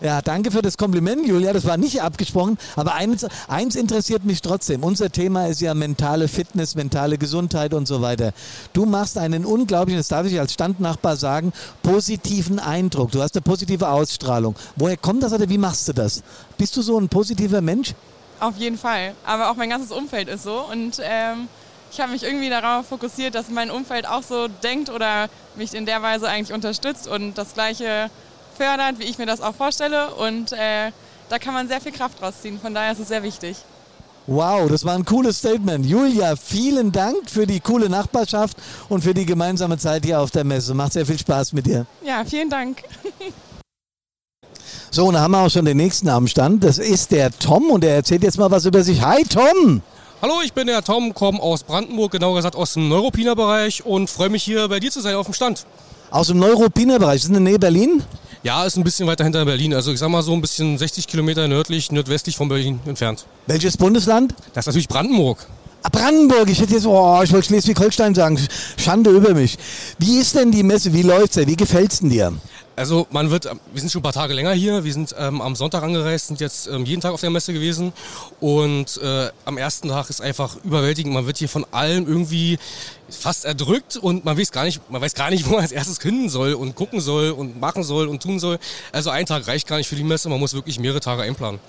Ja, 0.00 0.20
danke 0.22 0.50
für 0.50 0.60
das 0.60 0.76
Kompliment, 0.76 1.26
Julia. 1.26 1.52
Das 1.52 1.64
war 1.66 1.76
nicht 1.76 2.02
abgesprochen. 2.02 2.58
Aber 2.76 2.94
eins, 2.94 3.26
eins 3.48 3.76
interessiert 3.76 4.24
mich 4.24 4.42
trotzdem. 4.42 4.82
Unser 4.82 5.10
Thema 5.10 5.46
ist 5.46 5.60
ja 5.60 5.72
mentale 5.72 6.28
Fitness, 6.28 6.74
mentale 6.74 7.16
Gesundheit 7.16 7.72
und 7.74 7.86
so 7.86 8.02
weiter. 8.02 8.32
Du 8.72 8.86
machst 8.86 9.16
einen 9.16 9.44
unglaublichen, 9.44 9.98
das 9.98 10.08
darf 10.08 10.26
ich 10.26 10.38
als 10.38 10.52
Standnachbar 10.52 11.16
sagen, 11.16 11.52
positiven 11.82 12.58
Eindruck. 12.58 13.12
Du 13.12 13.22
hast 13.22 13.36
eine 13.36 13.42
positive 13.42 13.88
Ausstrahlung. 13.88 14.56
Woher 14.76 14.96
kommt 14.96 15.22
das 15.22 15.32
oder 15.32 15.48
wie 15.48 15.58
machst 15.58 15.86
du 15.88 15.92
das? 15.92 16.22
Bist 16.58 16.76
du 16.76 16.82
so 16.82 16.98
ein 16.98 17.08
positiver 17.08 17.60
Mensch? 17.60 17.94
Auf 18.40 18.56
jeden 18.56 18.76
Fall. 18.76 19.14
Aber 19.24 19.50
auch 19.50 19.56
mein 19.56 19.70
ganzes 19.70 19.92
Umfeld 19.92 20.28
ist 20.28 20.42
so. 20.42 20.64
Und 20.70 21.00
ähm, 21.00 21.48
ich 21.92 22.00
habe 22.00 22.10
mich 22.10 22.24
irgendwie 22.24 22.50
darauf 22.50 22.88
fokussiert, 22.88 23.36
dass 23.36 23.48
mein 23.48 23.70
Umfeld 23.70 24.08
auch 24.08 24.24
so 24.24 24.48
denkt 24.48 24.90
oder 24.90 25.28
mich 25.54 25.72
in 25.72 25.86
der 25.86 26.02
Weise 26.02 26.28
eigentlich 26.28 26.52
unterstützt 26.52 27.06
und 27.06 27.38
das 27.38 27.54
Gleiche 27.54 28.10
fördert, 28.54 28.98
wie 28.98 29.04
ich 29.04 29.18
mir 29.18 29.26
das 29.26 29.40
auch 29.40 29.54
vorstelle. 29.54 30.14
Und 30.14 30.52
äh, 30.52 30.90
da 31.28 31.38
kann 31.38 31.54
man 31.54 31.68
sehr 31.68 31.80
viel 31.80 31.92
Kraft 31.92 32.22
rausziehen. 32.22 32.60
Von 32.60 32.74
daher 32.74 32.92
ist 32.92 33.00
es 33.00 33.08
sehr 33.08 33.22
wichtig. 33.22 33.56
Wow, 34.26 34.70
das 34.70 34.84
war 34.84 34.94
ein 34.94 35.04
cooles 35.04 35.38
Statement. 35.38 35.84
Julia, 35.84 36.34
vielen 36.36 36.90
Dank 36.90 37.28
für 37.28 37.46
die 37.46 37.60
coole 37.60 37.90
Nachbarschaft 37.90 38.56
und 38.88 39.02
für 39.02 39.12
die 39.12 39.26
gemeinsame 39.26 39.76
Zeit 39.76 40.06
hier 40.06 40.18
auf 40.18 40.30
der 40.30 40.44
Messe. 40.44 40.72
Macht 40.72 40.94
sehr 40.94 41.04
viel 41.04 41.18
Spaß 41.18 41.52
mit 41.52 41.66
dir. 41.66 41.84
Ja, 42.02 42.24
vielen 42.24 42.48
Dank. 42.48 42.82
So, 44.90 45.06
und 45.06 45.14
da 45.14 45.20
haben 45.20 45.32
wir 45.32 45.40
auch 45.40 45.50
schon 45.50 45.64
den 45.64 45.76
nächsten 45.76 46.08
am 46.08 46.26
Stand. 46.26 46.62
Das 46.62 46.78
ist 46.78 47.10
der 47.10 47.30
Tom 47.32 47.68
und 47.70 47.84
er 47.84 47.96
erzählt 47.96 48.22
jetzt 48.22 48.38
mal 48.38 48.50
was 48.50 48.64
über 48.64 48.82
sich. 48.82 49.02
Hi 49.02 49.24
Tom! 49.24 49.82
Hallo, 50.22 50.40
ich 50.42 50.52
bin 50.52 50.68
der 50.68 50.82
Tom, 50.82 51.12
komme 51.12 51.38
aus 51.42 51.64
Brandenburg, 51.64 52.12
genauer 52.12 52.36
gesagt 52.36 52.56
aus 52.56 52.74
dem 52.74 52.88
Neuropiner-Bereich 52.88 53.84
und 53.84 54.08
freue 54.08 54.30
mich 54.30 54.42
hier 54.42 54.68
bei 54.68 54.80
dir 54.80 54.90
zu 54.90 55.00
sein 55.00 55.16
auf 55.16 55.26
dem 55.26 55.34
Stand. 55.34 55.66
Aus 56.14 56.28
dem 56.28 56.38
Neuropiner-Bereich, 56.38 57.16
ist 57.16 57.26
in 57.26 57.32
der 57.32 57.40
Nähe 57.40 57.58
Berlin? 57.58 58.00
Ja, 58.44 58.64
ist 58.64 58.76
ein 58.76 58.84
bisschen 58.84 59.08
weiter 59.08 59.24
hinter 59.24 59.44
Berlin. 59.44 59.74
Also 59.74 59.90
ich 59.90 59.98
sag 59.98 60.08
mal 60.10 60.22
so 60.22 60.32
ein 60.32 60.40
bisschen 60.40 60.78
60 60.78 61.08
Kilometer 61.08 61.48
nördlich, 61.48 61.90
nordwestlich 61.90 62.36
von 62.36 62.48
Berlin 62.48 62.78
entfernt. 62.86 63.26
Welches 63.48 63.76
Bundesland? 63.76 64.32
Das 64.52 64.62
ist 64.62 64.66
natürlich 64.68 64.86
Brandenburg. 64.86 65.44
Ah, 65.82 65.88
Brandenburg, 65.88 66.48
ich 66.48 66.60
hätte 66.60 66.74
jetzt, 66.74 66.86
oh, 66.86 67.20
ich 67.24 67.32
wollte 67.32 67.48
Schleswig-Holstein 67.48 68.14
sagen. 68.14 68.38
Schande 68.76 69.10
über 69.10 69.34
mich. 69.34 69.58
Wie 69.98 70.18
ist 70.18 70.36
denn 70.36 70.52
die 70.52 70.62
Messe? 70.62 70.92
Wie 70.92 71.02
läuft's 71.02 71.34
denn? 71.34 71.48
Wie 71.48 71.56
gefällt's 71.56 71.98
denn 71.98 72.10
dir? 72.10 72.32
Also 72.76 73.06
man 73.10 73.30
wird, 73.30 73.44
wir 73.44 73.80
sind 73.80 73.90
schon 73.90 74.00
ein 74.00 74.02
paar 74.02 74.12
Tage 74.12 74.34
länger 74.34 74.52
hier. 74.52 74.84
Wir 74.84 74.92
sind 74.92 75.14
ähm, 75.18 75.40
am 75.40 75.54
Sonntag 75.54 75.82
angereist, 75.82 76.28
sind 76.28 76.40
jetzt 76.40 76.66
ähm, 76.66 76.84
jeden 76.84 77.00
Tag 77.00 77.12
auf 77.12 77.20
der 77.20 77.30
Messe 77.30 77.52
gewesen. 77.52 77.92
Und 78.40 79.00
äh, 79.02 79.28
am 79.44 79.58
ersten 79.58 79.88
Tag 79.88 80.10
ist 80.10 80.20
einfach 80.20 80.56
überwältigend. 80.64 81.14
Man 81.14 81.26
wird 81.26 81.38
hier 81.38 81.48
von 81.48 81.64
allem 81.70 82.06
irgendwie 82.08 82.58
fast 83.08 83.44
erdrückt 83.44 83.96
und 83.96 84.24
man 84.24 84.36
weiß 84.36 84.50
gar 84.50 84.64
nicht, 84.64 84.90
man 84.90 85.00
weiß 85.00 85.14
gar 85.14 85.30
nicht, 85.30 85.46
wo 85.48 85.52
man 85.52 85.60
als 85.60 85.72
erstes 85.72 86.00
hin 86.00 86.28
soll 86.28 86.54
und 86.54 86.74
gucken 86.74 87.00
soll 87.00 87.30
und 87.30 87.60
machen 87.60 87.84
soll 87.84 88.08
und 88.08 88.22
tun 88.22 88.40
soll. 88.40 88.58
Also 88.92 89.10
ein 89.10 89.26
Tag 89.26 89.46
reicht 89.46 89.68
gar 89.68 89.76
nicht 89.76 89.88
für 89.88 89.96
die 89.96 90.04
Messe. 90.04 90.28
Man 90.28 90.40
muss 90.40 90.54
wirklich 90.54 90.80
mehrere 90.80 91.00
Tage 91.00 91.22
einplanen. 91.22 91.60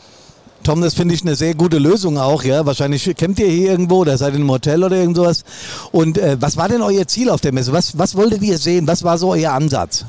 Tom, 0.65 0.81
das 0.81 0.95
finde 0.95 1.13
ich 1.13 1.21
eine 1.21 1.35
sehr 1.35 1.53
gute 1.53 1.77
Lösung 1.77 2.17
auch, 2.17 2.43
ja. 2.43 2.65
Wahrscheinlich 2.65 3.15
kennt 3.15 3.37
ihr 3.37 3.45
hier 3.45 3.69
irgendwo 3.69 3.97
oder 3.97 4.17
seid 4.17 4.33
in 4.33 4.41
einem 4.41 4.49
Hotel 4.49 4.83
oder 4.83 4.97
irgend 4.97 5.15
sowas. 5.15 5.43
Und 5.91 6.17
äh, 6.17 6.37
was 6.39 6.57
war 6.57 6.67
denn 6.67 6.81
euer 6.81 7.05
Ziel 7.05 7.29
auf 7.29 7.39
der 7.39 7.53
Messe? 7.53 7.71
Was, 7.71 7.95
was 7.99 8.15
wolltet 8.15 8.41
ihr 8.41 8.57
sehen? 8.57 8.87
Was 8.87 9.03
war 9.03 9.19
so 9.19 9.29
euer 9.29 9.51
Ansatz? 9.51 10.05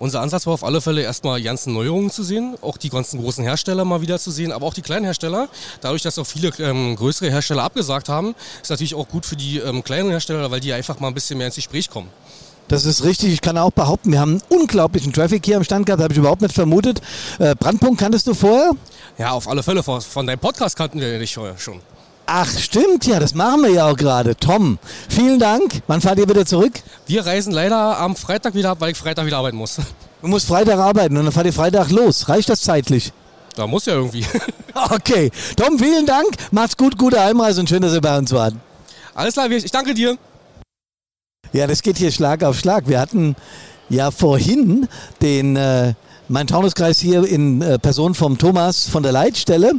Unser 0.00 0.20
Ansatz 0.20 0.44
war 0.44 0.54
auf 0.54 0.64
alle 0.64 0.80
Fälle 0.80 1.02
erstmal 1.02 1.38
die 1.38 1.44
ganzen 1.44 1.72
Neuerungen 1.72 2.10
zu 2.10 2.24
sehen, 2.24 2.56
auch 2.62 2.78
die 2.78 2.88
ganzen 2.90 3.20
großen 3.20 3.44
Hersteller 3.44 3.84
mal 3.84 4.00
wieder 4.00 4.18
zu 4.18 4.32
sehen, 4.32 4.50
aber 4.50 4.66
auch 4.66 4.74
die 4.74 4.82
kleinen 4.82 5.04
Hersteller. 5.04 5.48
Dadurch, 5.80 6.02
dass 6.02 6.18
auch 6.18 6.26
viele 6.26 6.50
ähm, 6.58 6.96
größere 6.96 7.30
Hersteller 7.30 7.62
abgesagt 7.62 8.08
haben, 8.08 8.34
ist 8.60 8.70
natürlich 8.70 8.96
auch 8.96 9.06
gut 9.06 9.24
für 9.24 9.36
die 9.36 9.58
ähm, 9.58 9.84
kleinen 9.84 10.10
Hersteller, 10.10 10.50
weil 10.50 10.58
die 10.58 10.72
einfach 10.72 10.98
mal 10.98 11.08
ein 11.08 11.14
bisschen 11.14 11.38
mehr 11.38 11.46
ins 11.46 11.56
Gespräch 11.56 11.88
kommen. 11.88 12.08
Das 12.72 12.86
ist 12.86 13.04
richtig. 13.04 13.34
Ich 13.34 13.42
kann 13.42 13.58
auch 13.58 13.70
behaupten, 13.70 14.12
wir 14.12 14.20
haben 14.20 14.40
einen 14.48 14.60
unglaublichen 14.62 15.12
Traffic 15.12 15.44
hier 15.44 15.58
am 15.58 15.62
Stand 15.62 15.84
gehabt, 15.84 16.02
habe 16.02 16.14
ich 16.14 16.18
überhaupt 16.18 16.40
nicht 16.40 16.54
vermutet. 16.54 17.02
Äh, 17.38 17.54
Brandpunkt 17.54 18.00
kanntest 18.00 18.26
du 18.26 18.32
vorher? 18.32 18.70
Ja, 19.18 19.32
auf 19.32 19.46
alle 19.46 19.62
Fälle. 19.62 19.82
Von, 19.82 20.26
deinem 20.26 20.38
Podcast 20.38 20.74
kannten 20.74 20.98
wir 20.98 21.18
dich 21.18 21.34
vorher 21.34 21.58
schon. 21.58 21.82
Ach, 22.24 22.48
stimmt 22.48 23.04
ja, 23.04 23.20
das 23.20 23.34
machen 23.34 23.64
wir 23.64 23.72
ja 23.72 23.90
auch 23.90 23.96
gerade. 23.96 24.34
Tom, 24.36 24.78
vielen 25.10 25.38
Dank. 25.38 25.82
Wann 25.86 26.00
fahrt 26.00 26.18
ihr 26.18 26.26
wieder 26.26 26.46
zurück? 26.46 26.72
Wir 27.06 27.26
reisen 27.26 27.52
leider 27.52 27.98
am 27.98 28.16
Freitag 28.16 28.54
wieder 28.54 28.70
ab, 28.70 28.78
weil 28.80 28.92
ich 28.92 28.96
Freitag 28.96 29.26
wieder 29.26 29.36
arbeiten 29.36 29.58
muss. 29.58 29.76
Du 30.22 30.28
musst 30.28 30.46
Freitag 30.46 30.78
arbeiten 30.78 31.16
und 31.18 31.24
dann 31.24 31.32
fahrt 31.32 31.46
ihr 31.46 31.52
Freitag 31.52 31.90
los. 31.90 32.28
Reicht 32.28 32.48
das 32.48 32.62
zeitlich? 32.62 33.12
Da 33.54 33.66
muss 33.66 33.84
ja 33.84 33.94
irgendwie. 33.94 34.24
Okay. 34.74 35.30
Tom, 35.56 35.78
vielen 35.78 36.06
Dank. 36.06 36.28
Macht's 36.52 36.78
gut, 36.78 36.96
gute 36.96 37.20
Heimreise 37.22 37.60
und 37.60 37.68
schön, 37.68 37.82
dass 37.82 37.92
ihr 37.92 38.00
bei 38.00 38.16
uns 38.16 38.32
wart. 38.32 38.54
Alles 39.14 39.34
klar, 39.34 39.50
ich 39.50 39.70
danke 39.70 39.92
dir. 39.92 40.16
Ja, 41.52 41.66
das 41.66 41.82
geht 41.82 41.98
hier 41.98 42.10
Schlag 42.10 42.42
auf 42.44 42.58
Schlag. 42.58 42.88
Wir 42.88 42.98
hatten 42.98 43.36
ja 43.90 44.10
vorhin 44.10 44.88
den 45.20 45.56
äh, 45.56 45.92
Main-Taunus-Kreis 46.28 46.98
hier 46.98 47.26
in 47.26 47.60
äh, 47.60 47.78
Person 47.78 48.14
vom 48.14 48.38
Thomas 48.38 48.88
von 48.88 49.02
der 49.02 49.12
Leitstelle. 49.12 49.72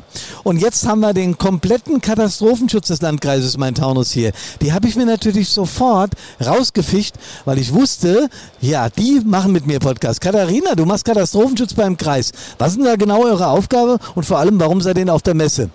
Und 0.44 0.60
jetzt 0.60 0.88
haben 0.88 1.00
wir 1.00 1.14
den 1.14 1.40
kompletten 1.40 2.00
Katastrophenschutz 2.00 2.90
des 2.90 3.02
Landkreises 3.02 3.58
Main-Taunus 3.58 4.12
hier. 4.12 4.34
Die 4.62 4.72
habe 4.72 4.88
ich 4.88 4.96
mir 4.96 5.08
natürlich 5.08 5.50
sofort 5.50 6.12
rausgefischt, 6.46 7.16
weil 7.46 7.58
ich 7.58 7.74
wusste, 7.74 8.30
ja, 8.62 8.90
die 8.90 9.22
machen 9.26 9.52
mit 9.52 9.66
mir 9.66 9.80
Podcast. 9.80 10.22
Katharina, 10.22 10.76
du 10.76 10.86
machst 10.86 11.06
Katastrophenschutz 11.06 11.74
beim 11.74 11.98
Kreis. 11.98 12.34
Was 12.60 12.74
ist 12.74 12.78
denn 12.78 12.86
da 12.86 12.98
genau 12.98 13.24
eure 13.24 13.48
Aufgabe 13.48 13.98
und 14.14 14.26
vor 14.28 14.38
allem, 14.38 14.60
warum 14.60 14.80
seid 14.80 14.98
ihr 14.98 15.06
denn 15.06 15.10
auf 15.10 15.24
der 15.24 15.34
Messe? 15.34 15.72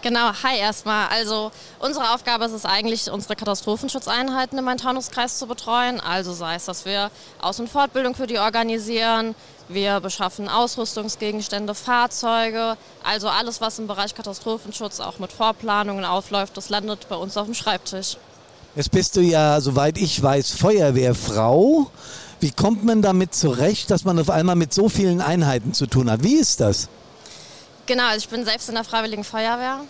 Genau, 0.00 0.30
hi 0.44 0.56
erstmal. 0.58 1.08
Also 1.08 1.50
unsere 1.80 2.14
Aufgabe 2.14 2.44
ist 2.44 2.52
es 2.52 2.64
eigentlich, 2.64 3.10
unsere 3.10 3.34
Katastrophenschutzeinheiten 3.34 4.56
im 4.56 4.64
Main-Taunus-Kreis 4.64 5.38
zu 5.38 5.46
betreuen. 5.48 6.00
Also 6.00 6.32
sei 6.32 6.54
es, 6.54 6.66
dass 6.66 6.84
wir 6.84 7.10
Aus- 7.40 7.58
und 7.58 7.68
Fortbildung 7.68 8.14
für 8.14 8.28
die 8.28 8.38
organisieren, 8.38 9.34
wir 9.68 10.00
beschaffen 10.00 10.48
Ausrüstungsgegenstände, 10.48 11.74
Fahrzeuge, 11.74 12.76
also 13.04 13.28
alles, 13.28 13.60
was 13.60 13.78
im 13.80 13.88
Bereich 13.88 14.14
Katastrophenschutz 14.14 15.00
auch 15.00 15.18
mit 15.18 15.32
Vorplanungen 15.32 16.04
aufläuft, 16.04 16.56
das 16.56 16.68
landet 16.68 17.08
bei 17.08 17.16
uns 17.16 17.36
auf 17.36 17.46
dem 17.46 17.54
Schreibtisch. 17.54 18.16
Jetzt 18.76 18.92
bist 18.92 19.16
du 19.16 19.20
ja, 19.20 19.60
soweit 19.60 19.98
ich 19.98 20.22
weiß, 20.22 20.52
Feuerwehrfrau. 20.52 21.90
Wie 22.38 22.52
kommt 22.52 22.84
man 22.84 23.02
damit 23.02 23.34
zurecht, 23.34 23.90
dass 23.90 24.04
man 24.04 24.18
auf 24.20 24.30
einmal 24.30 24.54
mit 24.54 24.72
so 24.72 24.88
vielen 24.88 25.20
Einheiten 25.20 25.74
zu 25.74 25.86
tun 25.86 26.08
hat? 26.08 26.22
Wie 26.22 26.36
ist 26.36 26.60
das? 26.60 26.88
Genau, 27.88 28.04
also 28.04 28.18
ich 28.18 28.28
bin 28.28 28.44
selbst 28.44 28.68
in 28.68 28.74
der 28.74 28.84
Freiwilligen 28.84 29.24
Feuerwehr. 29.24 29.80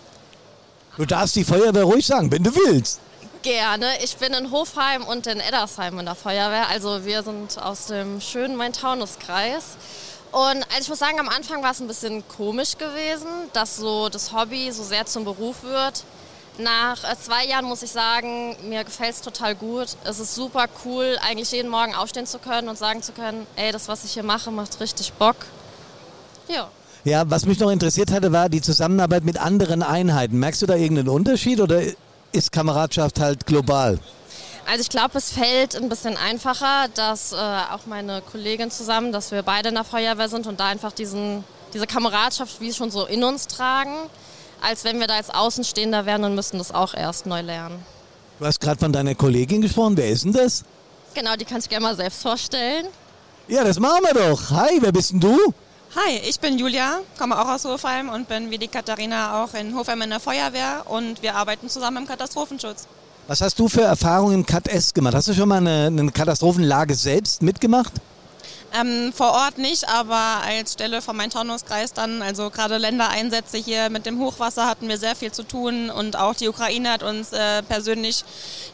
Du 0.97 1.05
darfst 1.05 1.35
die 1.35 1.43
Feuerwehr 1.43 1.83
ruhig 1.83 2.07
sagen, 2.07 2.31
wenn 2.31 2.45
du 2.45 2.55
willst. 2.55 3.01
Gerne. 3.43 3.87
Ich 4.05 4.17
bin 4.17 4.33
in 4.35 4.53
Hofheim 4.53 5.03
und 5.03 5.27
in 5.27 5.41
Eddersheim 5.41 5.99
in 5.99 6.07
der 6.07 6.15
Feuerwehr. 6.15 6.69
Also 6.69 7.05
wir 7.05 7.25
sind 7.25 7.61
aus 7.61 7.87
dem 7.87 8.21
schönen 8.21 8.55
Main-Taunus-Kreis. 8.55 9.77
Und 10.31 10.63
also 10.71 10.81
ich 10.81 10.89
muss 10.89 11.01
sagen, 11.01 11.19
am 11.19 11.29
Anfang 11.29 11.61
war 11.65 11.73
es 11.73 11.81
ein 11.81 11.89
bisschen 11.89 12.23
komisch 12.29 12.79
gewesen, 12.79 13.27
dass 13.53 13.79
so 13.79 14.09
das 14.09 14.33
Hobby 14.33 14.71
so 14.71 14.85
sehr 14.85 15.05
zum 15.05 15.25
Beruf 15.25 15.65
wird. 15.65 16.05
Nach 16.57 17.03
äh, 17.03 17.17
zwei 17.21 17.47
Jahren 17.47 17.65
muss 17.65 17.83
ich 17.83 17.91
sagen, 17.91 18.57
mir 18.69 18.85
gefällt 18.85 19.15
es 19.15 19.23
total 19.23 19.57
gut. 19.57 19.89
Es 20.05 20.21
ist 20.21 20.37
super 20.37 20.67
cool, 20.85 21.19
eigentlich 21.21 21.51
jeden 21.51 21.69
Morgen 21.69 21.97
aufstehen 21.97 22.27
zu 22.27 22.39
können 22.39 22.69
und 22.69 22.79
sagen 22.79 23.03
zu 23.03 23.11
können, 23.11 23.45
ey, 23.57 23.73
das, 23.73 23.89
was 23.89 24.05
ich 24.05 24.13
hier 24.13 24.23
mache, 24.23 24.53
macht 24.53 24.79
richtig 24.79 25.13
Bock. 25.15 25.37
Ja. 26.47 26.71
Ja, 27.09 27.31
was 27.31 27.47
mich 27.47 27.59
noch 27.59 27.71
interessiert 27.71 28.11
hatte, 28.11 28.33
war 28.33 28.51
die 28.51 28.61
Zusammenarbeit 28.61 29.25
mit 29.25 29.39
anderen 29.41 29.83
Einheiten. 29.83 30.39
Merkst 30.39 30.61
du 30.61 30.67
da 30.67 30.75
irgendeinen 30.75 31.09
Unterschied 31.09 31.59
oder 31.59 31.81
ist 32.33 32.53
Kameradschaft 32.53 33.19
halt 33.19 33.47
global? 33.47 33.99
Also 34.71 34.83
ich 34.83 34.91
glaube, 34.91 35.17
es 35.17 35.31
fällt 35.31 35.75
ein 35.75 35.89
bisschen 35.89 36.19
einfacher, 36.19 36.89
dass 36.95 37.33
äh, 37.33 37.37
auch 37.37 37.87
meine 37.87 38.21
Kollegin 38.21 38.71
zusammen, 38.71 39.11
dass 39.11 39.31
wir 39.31 39.43
beide 39.43 39.71
in 39.71 39.77
der 39.77 39.85
Feuerwehr 39.85 40.29
sind 40.29 40.47
und 40.47 40.61
da 40.61 40.67
einfach 40.67 40.93
diesen, 40.93 41.45
diese 41.73 41.87
Kameradschaft 41.87 42.61
wie 42.61 42.75
schon 42.75 42.91
so 42.91 43.07
in 43.07 43.25
uns 43.25 43.47
tragen, 43.47 43.95
als 44.61 44.85
wenn 44.85 45.01
wir 45.01 45.07
da 45.07 45.15
als 45.15 45.31
Außenstehender 45.31 46.05
wären 46.05 46.25
und 46.25 46.35
müssten 46.35 46.59
das 46.59 46.75
auch 46.75 46.93
erst 46.93 47.25
neu 47.25 47.41
lernen. 47.41 47.83
Du 48.39 48.45
hast 48.45 48.61
gerade 48.61 48.79
von 48.79 48.93
deiner 48.93 49.15
Kollegin 49.15 49.63
gesprochen. 49.63 49.97
Wer 49.97 50.11
ist 50.11 50.27
denn 50.27 50.35
das? 50.35 50.63
Genau, 51.15 51.37
die 51.37 51.47
kannst 51.47 51.69
du 51.69 51.71
gerne 51.71 51.87
mal 51.87 51.97
selbst 51.97 52.21
vorstellen. 52.21 52.85
Ja, 53.49 53.65
das 53.65 53.81
machen 53.81 54.03
wir 54.03 54.13
doch. 54.13 54.51
Hi, 54.51 54.77
wer 54.83 54.93
bist 54.93 55.13
denn 55.13 55.21
du? 55.21 55.55
Hi, 55.97 56.21
ich 56.29 56.39
bin 56.39 56.59
Julia, 56.59 57.01
komme 57.19 57.41
auch 57.41 57.49
aus 57.49 57.65
Hofheim 57.65 58.11
und 58.11 58.29
bin 58.29 58.51
wie 58.51 58.59
die 58.59 58.69
Katharina 58.69 59.43
auch 59.43 59.55
in 59.55 59.75
Hofheim 59.75 60.03
in 60.03 60.11
der 60.11 60.21
Feuerwehr 60.21 60.83
und 60.85 61.23
wir 61.23 61.35
arbeiten 61.35 61.71
zusammen 61.71 61.97
im 61.97 62.07
Katastrophenschutz. 62.07 62.87
Was 63.27 63.41
hast 63.41 63.59
du 63.59 63.69
für 63.69 63.81
Erfahrungen 63.81 64.35
im 64.35 64.47
Cat 64.47 64.69
S 64.69 64.93
gemacht? 64.93 65.15
Hast 65.15 65.29
du 65.29 65.33
schon 65.33 65.49
mal 65.49 65.57
eine, 65.57 65.87
eine 65.87 66.13
Katastrophenlage 66.13 66.95
selbst 66.95 67.43
mitgemacht? 67.43 67.95
Ähm, 68.75 69.15
vor 69.15 69.31
Ort 69.33 69.57
nicht, 69.57 69.89
aber 69.89 70.43
als 70.45 70.75
Stelle 70.75 71.01
vom 71.01 71.17
Main-Taunus-Kreis 71.17 71.95
dann, 71.95 72.21
also 72.21 72.51
gerade 72.51 72.77
Ländereinsätze 72.77 73.57
hier 73.57 73.89
mit 73.89 74.05
dem 74.05 74.21
Hochwasser 74.21 74.67
hatten 74.67 74.89
wir 74.89 74.99
sehr 74.99 75.17
viel 75.17 75.33
zu 75.33 75.43
tun 75.43 75.89
und 75.91 76.17
auch 76.17 76.35
die 76.35 76.49
Ukraine 76.49 76.93
hat 76.93 77.03
uns 77.03 77.33
äh, 77.33 77.63
persönlich 77.63 78.25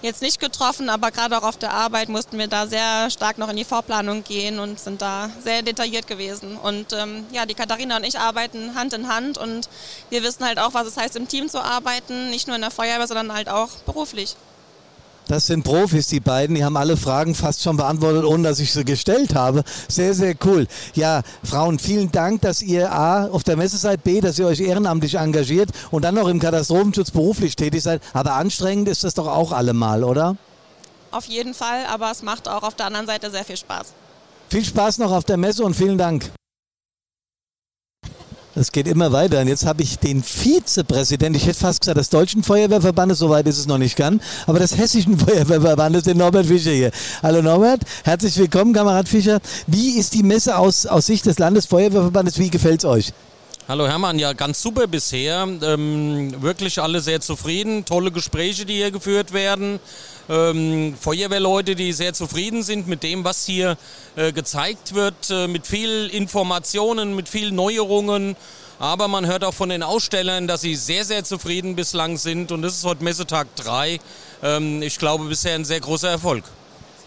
jetzt 0.02 0.20
nicht 0.20 0.40
getroffen, 0.40 0.88
aber 0.90 1.12
gerade 1.12 1.38
auch 1.38 1.44
auf 1.44 1.58
der 1.58 1.72
Arbeit 1.72 2.08
mussten 2.08 2.38
wir 2.38 2.48
da 2.48 2.66
sehr 2.66 3.08
stark 3.08 3.38
noch 3.38 3.48
in 3.48 3.56
die 3.56 3.64
Vorplanung 3.64 4.24
gehen 4.24 4.58
und 4.58 4.80
sind 4.80 5.00
da 5.00 5.30
sehr 5.44 5.62
detailliert 5.62 6.08
gewesen. 6.08 6.56
Und 6.56 6.92
ähm, 6.92 7.26
ja, 7.30 7.46
die 7.46 7.54
Katharina 7.54 7.96
und 7.96 8.04
ich 8.04 8.18
arbeiten 8.18 8.74
Hand 8.74 8.94
in 8.94 9.08
Hand 9.08 9.38
und 9.38 9.68
wir 10.10 10.24
wissen 10.24 10.44
halt 10.44 10.58
auch, 10.58 10.74
was 10.74 10.88
es 10.88 10.96
heißt, 10.96 11.14
im 11.14 11.28
Team 11.28 11.48
zu 11.48 11.62
arbeiten, 11.62 12.30
nicht 12.30 12.48
nur 12.48 12.56
in 12.56 12.62
der 12.62 12.72
Feuerwehr, 12.72 13.06
sondern 13.06 13.32
halt 13.32 13.48
auch 13.48 13.70
beruflich. 13.86 14.34
Das 15.26 15.46
sind 15.46 15.64
Profis, 15.64 16.06
die 16.08 16.20
beiden. 16.20 16.54
Die 16.54 16.64
haben 16.64 16.76
alle 16.76 16.96
Fragen 16.96 17.34
fast 17.34 17.62
schon 17.62 17.76
beantwortet, 17.76 18.24
ohne 18.24 18.48
dass 18.48 18.58
ich 18.58 18.72
sie 18.72 18.84
gestellt 18.84 19.34
habe. 19.34 19.64
Sehr, 19.88 20.14
sehr 20.14 20.34
cool. 20.44 20.66
Ja, 20.94 21.22
Frauen, 21.42 21.78
vielen 21.78 22.12
Dank, 22.12 22.42
dass 22.42 22.60
ihr 22.60 22.92
A, 22.92 23.26
auf 23.28 23.42
der 23.42 23.56
Messe 23.56 23.78
seid, 23.78 24.04
B, 24.04 24.20
dass 24.20 24.38
ihr 24.38 24.46
euch 24.46 24.60
ehrenamtlich 24.60 25.14
engagiert 25.14 25.70
und 25.90 26.02
dann 26.02 26.14
noch 26.14 26.28
im 26.28 26.40
Katastrophenschutz 26.40 27.10
beruflich 27.10 27.56
tätig 27.56 27.82
seid. 27.82 28.02
Aber 28.12 28.34
anstrengend 28.34 28.88
ist 28.88 29.04
das 29.04 29.14
doch 29.14 29.26
auch 29.26 29.52
allemal, 29.52 30.04
oder? 30.04 30.36
Auf 31.10 31.26
jeden 31.26 31.54
Fall, 31.54 31.86
aber 31.90 32.10
es 32.10 32.22
macht 32.22 32.48
auch 32.48 32.62
auf 32.62 32.74
der 32.74 32.86
anderen 32.86 33.06
Seite 33.06 33.30
sehr 33.30 33.44
viel 33.44 33.56
Spaß. 33.56 33.92
Viel 34.50 34.64
Spaß 34.64 34.98
noch 34.98 35.12
auf 35.12 35.24
der 35.24 35.36
Messe 35.36 35.64
und 35.64 35.74
vielen 35.74 35.96
Dank. 35.96 36.30
Es 38.56 38.70
geht 38.70 38.86
immer 38.86 39.10
weiter. 39.10 39.40
Und 39.40 39.48
jetzt 39.48 39.66
habe 39.66 39.82
ich 39.82 39.98
den 39.98 40.22
Vizepräsidenten, 40.22 41.34
ich 41.34 41.46
hätte 41.46 41.58
fast 41.58 41.80
gesagt, 41.80 41.98
des 41.98 42.08
Deutschen 42.08 42.44
Feuerwehrverbandes, 42.44 43.18
soweit 43.18 43.48
ist 43.48 43.58
es 43.58 43.66
noch 43.66 43.78
nicht 43.78 43.96
ganz, 43.96 44.22
aber 44.46 44.60
des 44.60 44.76
Hessischen 44.78 45.18
Feuerwehrverbandes, 45.26 46.04
den 46.04 46.18
Norbert 46.18 46.46
Fischer 46.46 46.70
hier. 46.70 46.92
Hallo 47.22 47.42
Norbert, 47.42 47.80
herzlich 48.04 48.36
willkommen, 48.38 48.72
Kamerad 48.72 49.08
Fischer. 49.08 49.40
Wie 49.66 49.98
ist 49.98 50.14
die 50.14 50.22
Messe 50.22 50.56
aus, 50.56 50.86
aus 50.86 51.06
Sicht 51.06 51.26
des 51.26 51.40
Landesfeuerwehrverbandes? 51.40 52.38
Wie 52.38 52.48
gefällt 52.48 52.80
es 52.80 52.84
euch? 52.84 53.12
Hallo 53.66 53.88
Hermann, 53.88 54.18
ja 54.18 54.34
ganz 54.34 54.60
super 54.60 54.86
bisher. 54.86 55.48
Ähm, 55.62 56.34
wirklich 56.42 56.80
alle 56.80 57.00
sehr 57.00 57.22
zufrieden. 57.22 57.86
Tolle 57.86 58.12
Gespräche, 58.12 58.66
die 58.66 58.74
hier 58.74 58.90
geführt 58.90 59.32
werden. 59.32 59.80
Ähm, 60.28 60.94
Feuerwehrleute, 60.98 61.74
die 61.74 61.92
sehr 61.92 62.14
zufrieden 62.14 62.62
sind 62.62 62.86
mit 62.88 63.02
dem, 63.02 63.24
was 63.24 63.44
hier 63.44 63.76
äh, 64.16 64.32
gezeigt 64.32 64.94
wird, 64.94 65.30
äh, 65.30 65.48
mit 65.48 65.66
viel 65.66 66.08
Informationen, 66.12 67.14
mit 67.14 67.28
vielen 67.28 67.54
Neuerungen. 67.54 68.36
Aber 68.78 69.06
man 69.08 69.26
hört 69.26 69.44
auch 69.44 69.54
von 69.54 69.68
den 69.68 69.82
Ausstellern, 69.82 70.46
dass 70.46 70.62
sie 70.62 70.74
sehr, 70.74 71.04
sehr 71.04 71.24
zufrieden 71.24 71.76
bislang 71.76 72.16
sind. 72.16 72.52
Und 72.52 72.62
das 72.62 72.74
ist 72.74 72.84
heute 72.84 73.04
Messetag 73.04 73.54
3. 73.56 74.00
Ähm, 74.42 74.82
ich 74.82 74.98
glaube, 74.98 75.24
bisher 75.24 75.54
ein 75.54 75.64
sehr 75.64 75.80
großer 75.80 76.10
Erfolg. 76.10 76.44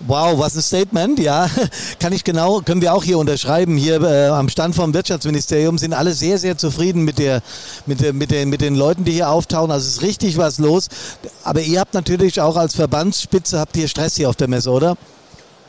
Wow, 0.01 0.38
was 0.38 0.56
ein 0.56 0.62
Statement, 0.62 1.18
ja. 1.18 1.50
Kann 2.00 2.13
ich 2.13 2.24
genau, 2.24 2.62
können 2.62 2.82
wir 2.82 2.94
auch 2.94 3.04
hier 3.04 3.18
unterschreiben. 3.18 3.77
Hier 3.77 4.00
äh, 4.01 4.27
am 4.27 4.48
Stand 4.48 4.75
vom 4.75 4.94
Wirtschaftsministerium 4.94 5.80
sind 5.80 5.94
alle 5.94 6.13
sehr, 6.13 6.38
sehr 6.38 6.56
zufrieden 6.56 7.04
mit, 7.04 7.18
der, 7.18 7.42
mit, 7.88 8.01
der, 8.01 8.13
mit, 8.13 8.30
den, 8.30 8.50
mit 8.50 8.62
den 8.62 8.75
Leuten, 8.75 9.06
die 9.06 9.13
hier 9.13 9.30
auftauchen. 9.30 9.72
Also 9.72 9.88
ist 9.88 10.04
richtig 10.04 10.38
was 10.38 10.60
los. 10.60 10.89
Aber 11.44 11.62
ihr 11.62 11.80
habt 11.80 11.96
natürlich 11.96 12.39
auch 12.39 12.58
als 12.58 12.75
Verbandsspitze, 12.75 13.60
habt 13.60 13.75
ihr 13.75 13.88
Stress 13.88 14.16
hier 14.16 14.30
auf 14.30 14.36
der 14.36 14.48
Messe, 14.48 14.70
oder? 14.70 14.98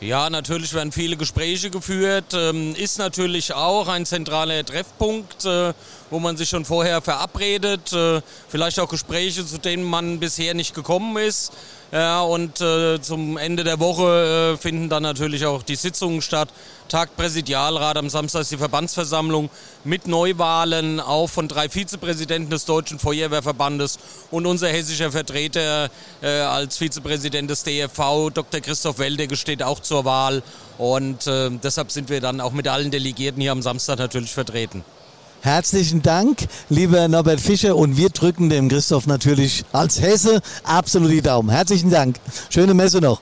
Ja, 0.01 0.29
natürlich 0.29 0.73
werden 0.73 0.93
viele 0.93 1.17
Gespräche 1.17 1.69
geführt. 1.71 2.33
Ähm, 2.33 2.73
ist 2.75 2.99
natürlich 2.99 3.53
auch 3.53 3.89
ein 3.89 4.05
zentraler 4.05 4.63
Treffpunkt, 4.63 5.43
äh, 5.43 5.73
wo 6.09 6.19
man 6.19 6.37
sich 6.37 6.47
schon 6.47 6.63
vorher 6.63 7.01
verabredet. 7.01 7.91
Äh, 7.91 8.21
vielleicht 8.47 8.79
auch 8.79 8.87
Gespräche, 8.87 9.45
zu 9.45 9.57
denen 9.57 9.83
man 9.83 10.19
bisher 10.19 10.53
nicht 10.53 10.73
gekommen 10.73 11.17
ist. 11.17 11.51
Ja, 11.91 12.21
und 12.21 12.61
äh, 12.61 13.01
zum 13.01 13.37
Ende 13.37 13.63
der 13.63 13.79
Woche 13.79 14.53
äh, 14.53 14.57
finden 14.57 14.89
dann 14.89 15.01
natürlich 15.01 15.47
auch 15.47 15.63
die 15.63 15.75
Sitzungen 15.75 16.21
statt. 16.21 16.49
Tagt 16.87 17.17
Präsidialrat, 17.17 17.97
am 17.97 18.09
Samstag 18.09 18.41
ist 18.41 18.51
die 18.51 18.57
Verbandsversammlung 18.57 19.49
mit 19.83 20.07
Neuwahlen 20.07 20.99
auch 20.99 21.27
von 21.27 21.47
drei 21.47 21.67
Vizepräsidenten 21.67 22.51
des 22.51 22.65
Deutschen 22.65 22.99
Feuerwehrverbandes 22.99 23.97
und 24.29 24.45
unser 24.45 24.69
hessischer 24.69 25.11
Vertreter 25.11 25.89
äh, 26.21 26.27
als 26.27 26.77
Vizepräsident 26.77 27.49
des 27.49 27.63
DFV, 27.63 28.29
Dr. 28.35 28.61
Christoph 28.61 28.99
Welder, 28.99 29.35
steht 29.35 29.63
auch 29.63 29.79
zur 29.79 30.05
Wahl. 30.05 30.43
Und 30.77 31.25
äh, 31.25 31.49
deshalb 31.49 31.91
sind 31.91 32.09
wir 32.09 32.21
dann 32.21 32.39
auch 32.39 32.51
mit 32.51 32.67
allen 32.67 32.91
Delegierten 32.91 33.41
hier 33.41 33.51
am 33.51 33.63
Samstag 33.63 33.97
natürlich 33.97 34.31
vertreten. 34.31 34.83
Herzlichen 35.41 36.01
Dank, 36.01 36.47
lieber 36.69 37.07
Norbert 37.07 37.39
Fischer. 37.39 37.75
Und 37.75 37.95
wir 37.95 38.09
drücken 38.09 38.49
dem 38.49 38.67
Christoph 38.67 39.07
natürlich 39.07 39.63
als 39.71 40.01
Hesse 40.01 40.41
absolut 40.63 41.11
die 41.11 41.21
Daumen. 41.21 41.49
Herzlichen 41.49 41.89
Dank. 41.89 42.17
Schöne 42.49 42.73
Messe 42.73 42.99
noch. 42.99 43.21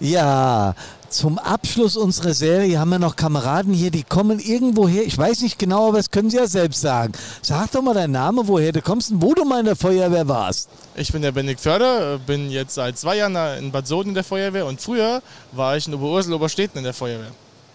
Ja, 0.00 0.74
zum 1.12 1.38
Abschluss 1.38 1.96
unserer 1.96 2.34
Serie 2.34 2.78
haben 2.80 2.88
wir 2.88 2.98
noch 2.98 3.14
Kameraden 3.14 3.72
hier, 3.72 3.90
die 3.90 4.02
kommen 4.02 4.40
irgendwo 4.40 4.88
her. 4.88 5.04
Ich 5.04 5.16
weiß 5.16 5.42
nicht 5.42 5.58
genau, 5.58 5.88
aber 5.88 5.98
das 5.98 6.10
können 6.10 6.30
Sie 6.30 6.38
ja 6.38 6.46
selbst 6.46 6.80
sagen. 6.80 7.12
Sag 7.42 7.70
doch 7.70 7.82
mal 7.82 7.94
deinen 7.94 8.12
Namen, 8.12 8.48
woher 8.48 8.72
du 8.72 8.80
kommst 8.80 9.12
und 9.12 9.22
wo 9.22 9.34
du 9.34 9.44
mal 9.44 9.60
in 9.60 9.66
der 9.66 9.76
Feuerwehr 9.76 10.26
warst. 10.26 10.70
Ich 10.96 11.12
bin 11.12 11.22
der 11.22 11.30
Benedikt 11.30 11.60
Förder, 11.60 12.18
bin 12.18 12.50
jetzt 12.50 12.74
seit 12.74 12.98
zwei 12.98 13.18
Jahren 13.18 13.36
in 13.58 13.70
Bad 13.70 13.86
Soden 13.86 14.08
in 14.08 14.14
der 14.14 14.24
Feuerwehr 14.24 14.66
und 14.66 14.80
früher 14.80 15.22
war 15.52 15.76
ich 15.76 15.86
in 15.86 15.94
Oberursel, 15.94 16.32
Obersteten 16.32 16.78
in 16.78 16.84
der 16.84 16.94
Feuerwehr. 16.94 17.30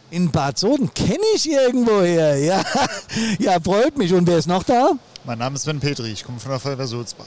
In 0.09 0.31
Bad 0.31 0.57
Soden 0.57 0.93
kenne 0.93 1.23
ich 1.35 1.49
irgendwoher. 1.51 2.37
Ja. 2.37 2.63
ja, 3.39 3.59
freut 3.59 3.97
mich. 3.97 4.13
Und 4.13 4.25
wer 4.25 4.37
ist 4.37 4.47
noch 4.47 4.63
da? 4.63 4.91
Mein 5.25 5.39
Name 5.39 5.55
ist 5.55 5.63
Sven 5.63 5.81
Petri, 5.81 6.11
ich 6.11 6.23
komme 6.23 6.39
von 6.39 6.51
der 6.51 6.59
Feuerwehr 6.59 6.87
Sulzbach. 6.87 7.25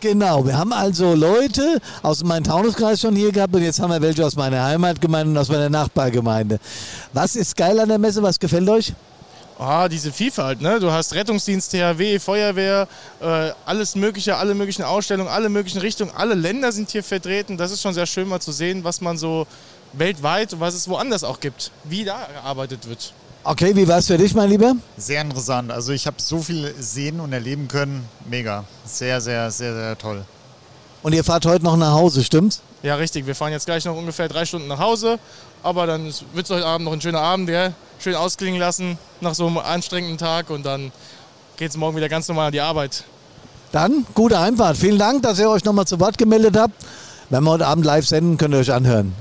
Genau, 0.00 0.46
wir 0.46 0.56
haben 0.56 0.72
also 0.72 1.14
Leute 1.14 1.80
aus 2.02 2.22
meinem 2.22 2.44
Taunuskreis 2.44 3.00
schon 3.00 3.16
hier 3.16 3.32
gehabt 3.32 3.54
und 3.56 3.62
jetzt 3.62 3.80
haben 3.80 3.90
wir 3.90 4.00
welche 4.00 4.24
aus 4.24 4.36
meiner 4.36 4.62
Heimatgemeinde 4.62 5.32
und 5.32 5.38
aus 5.38 5.48
meiner 5.48 5.70
Nachbargemeinde. 5.70 6.60
Was 7.14 7.34
ist 7.34 7.56
geil 7.56 7.80
an 7.80 7.88
der 7.88 7.98
Messe? 7.98 8.22
Was 8.22 8.38
gefällt 8.38 8.68
euch? 8.68 8.92
Ah, 9.58 9.88
diese 9.88 10.12
Vielfalt, 10.12 10.60
ne? 10.60 10.78
Du 10.78 10.92
hast 10.92 11.14
Rettungsdienst, 11.14 11.72
THW, 11.72 12.20
Feuerwehr, 12.20 12.86
äh, 13.20 13.50
alles 13.64 13.96
Mögliche, 13.96 14.36
alle 14.36 14.54
möglichen 14.54 14.84
Ausstellungen, 14.84 15.32
alle 15.32 15.48
möglichen 15.48 15.80
Richtungen, 15.80 16.12
alle 16.14 16.34
Länder 16.34 16.70
sind 16.70 16.90
hier 16.90 17.02
vertreten. 17.02 17.56
Das 17.56 17.72
ist 17.72 17.82
schon 17.82 17.92
sehr 17.94 18.06
schön 18.06 18.28
mal 18.28 18.38
zu 18.38 18.52
sehen, 18.52 18.84
was 18.84 19.00
man 19.00 19.18
so 19.18 19.48
weltweit 19.92 20.52
und 20.52 20.60
was 20.60 20.74
es 20.74 20.88
woanders 20.88 21.24
auch 21.24 21.40
gibt, 21.40 21.70
wie 21.84 22.04
da 22.04 22.26
gearbeitet 22.34 22.88
wird. 22.88 23.12
Okay, 23.44 23.74
wie 23.74 23.88
war 23.88 23.98
es 23.98 24.06
für 24.06 24.18
dich, 24.18 24.34
mein 24.34 24.50
Lieber? 24.50 24.74
Sehr 24.96 25.22
interessant. 25.22 25.70
Also 25.70 25.92
ich 25.92 26.06
habe 26.06 26.16
so 26.20 26.40
viel 26.40 26.74
sehen 26.78 27.20
und 27.20 27.32
erleben 27.32 27.68
können. 27.68 28.06
Mega. 28.28 28.64
Sehr, 28.84 29.20
sehr, 29.20 29.50
sehr, 29.50 29.74
sehr 29.74 29.96
toll. 29.96 30.24
Und 31.02 31.14
ihr 31.14 31.24
fahrt 31.24 31.46
heute 31.46 31.64
noch 31.64 31.76
nach 31.76 31.92
Hause, 31.92 32.24
stimmt's? 32.24 32.60
Ja, 32.82 32.96
richtig. 32.96 33.26
Wir 33.26 33.34
fahren 33.34 33.52
jetzt 33.52 33.66
gleich 33.66 33.84
noch 33.84 33.96
ungefähr 33.96 34.28
drei 34.28 34.44
Stunden 34.44 34.68
nach 34.68 34.80
Hause. 34.80 35.18
Aber 35.62 35.86
dann 35.86 36.04
wird 36.04 36.44
es 36.44 36.50
heute 36.50 36.66
Abend 36.66 36.84
noch 36.84 36.92
ein 36.92 37.00
schöner 37.00 37.20
Abend, 37.20 37.48
ja? 37.48 37.72
schön 38.00 38.14
ausklingen 38.14 38.60
lassen 38.60 38.98
nach 39.20 39.34
so 39.34 39.46
einem 39.46 39.58
anstrengenden 39.58 40.18
Tag 40.18 40.50
und 40.50 40.64
dann 40.64 40.92
geht 41.56 41.70
es 41.70 41.76
morgen 41.76 41.96
wieder 41.96 42.08
ganz 42.08 42.28
normal 42.28 42.46
an 42.46 42.52
die 42.52 42.60
Arbeit. 42.60 43.04
Dann 43.72 44.06
gute 44.14 44.38
Heimfahrt. 44.38 44.76
Vielen 44.76 44.98
Dank, 44.98 45.22
dass 45.22 45.38
ihr 45.38 45.50
euch 45.50 45.64
nochmal 45.64 45.86
zu 45.86 46.00
Wort 46.00 46.16
gemeldet 46.16 46.56
habt. 46.56 46.74
Wenn 47.28 47.44
wir 47.44 47.50
heute 47.50 47.66
Abend 47.66 47.84
live 47.84 48.06
senden, 48.06 48.38
könnt 48.38 48.54
ihr 48.54 48.60
euch 48.60 48.72
anhören. 48.72 49.14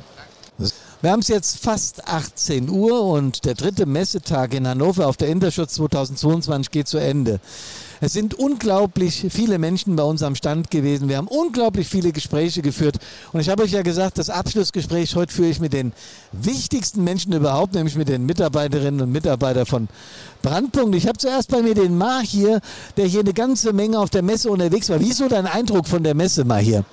Wir 0.99 1.11
haben 1.11 1.19
es 1.19 1.27
jetzt 1.27 1.63
fast 1.63 2.07
18 2.07 2.71
Uhr 2.71 3.03
und 3.03 3.45
der 3.45 3.53
dritte 3.53 3.85
Messetag 3.85 4.55
in 4.55 4.67
Hannover 4.67 5.05
auf 5.05 5.15
der 5.15 5.27
Interschutz 5.27 5.75
2022 5.75 6.71
geht 6.71 6.87
zu 6.87 6.97
Ende. 6.97 7.39
Es 8.01 8.13
sind 8.13 8.33
unglaublich 8.33 9.27
viele 9.29 9.59
Menschen 9.59 9.95
bei 9.95 10.01
uns 10.01 10.23
am 10.23 10.33
Stand 10.33 10.71
gewesen. 10.71 11.07
Wir 11.07 11.17
haben 11.17 11.27
unglaublich 11.27 11.87
viele 11.87 12.11
Gespräche 12.11 12.63
geführt. 12.63 12.97
Und 13.31 13.41
ich 13.41 13.49
habe 13.49 13.61
euch 13.61 13.73
ja 13.73 13.83
gesagt, 13.83 14.17
das 14.17 14.31
Abschlussgespräch 14.31 15.15
heute 15.15 15.31
führe 15.31 15.49
ich 15.49 15.59
mit 15.59 15.73
den 15.73 15.93
wichtigsten 16.31 17.03
Menschen 17.03 17.31
überhaupt, 17.31 17.75
nämlich 17.75 17.95
mit 17.95 18.09
den 18.09 18.25
Mitarbeiterinnen 18.25 19.01
und 19.01 19.11
Mitarbeitern 19.11 19.67
von 19.67 19.89
Brandpunkt. 20.41 20.95
Ich 20.95 21.07
habe 21.07 21.19
zuerst 21.19 21.51
bei 21.51 21.61
mir 21.61 21.75
den 21.75 21.95
Mar 21.95 22.23
hier, 22.23 22.59
der 22.97 23.05
hier 23.05 23.19
eine 23.19 23.33
ganze 23.33 23.71
Menge 23.71 23.99
auf 23.99 24.09
der 24.09 24.23
Messe 24.23 24.49
unterwegs 24.49 24.89
war. 24.89 24.99
Wie 24.99 25.09
ist 25.09 25.17
so 25.17 25.27
dein 25.27 25.45
Eindruck 25.45 25.87
von 25.87 26.01
der 26.01 26.15
Messe 26.15 26.43
mal 26.43 26.59
hier? 26.59 26.85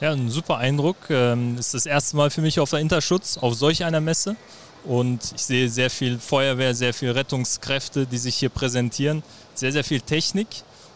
Ja, 0.00 0.12
ein 0.12 0.30
super 0.30 0.58
Eindruck. 0.58 0.96
Ähm, 1.10 1.56
ist 1.58 1.74
das 1.74 1.86
erste 1.86 2.16
Mal 2.16 2.30
für 2.30 2.40
mich 2.40 2.60
auf 2.60 2.70
der 2.70 2.78
Interschutz, 2.78 3.36
auf 3.38 3.54
solch 3.54 3.84
einer 3.84 4.00
Messe. 4.00 4.36
Und 4.84 5.32
ich 5.34 5.42
sehe 5.42 5.68
sehr 5.68 5.90
viel 5.90 6.18
Feuerwehr, 6.18 6.74
sehr 6.74 6.94
viel 6.94 7.10
Rettungskräfte, 7.10 8.06
die 8.06 8.18
sich 8.18 8.36
hier 8.36 8.48
präsentieren 8.48 9.22
sehr, 9.58 9.72
sehr 9.72 9.84
viel 9.84 10.00
Technik. 10.00 10.48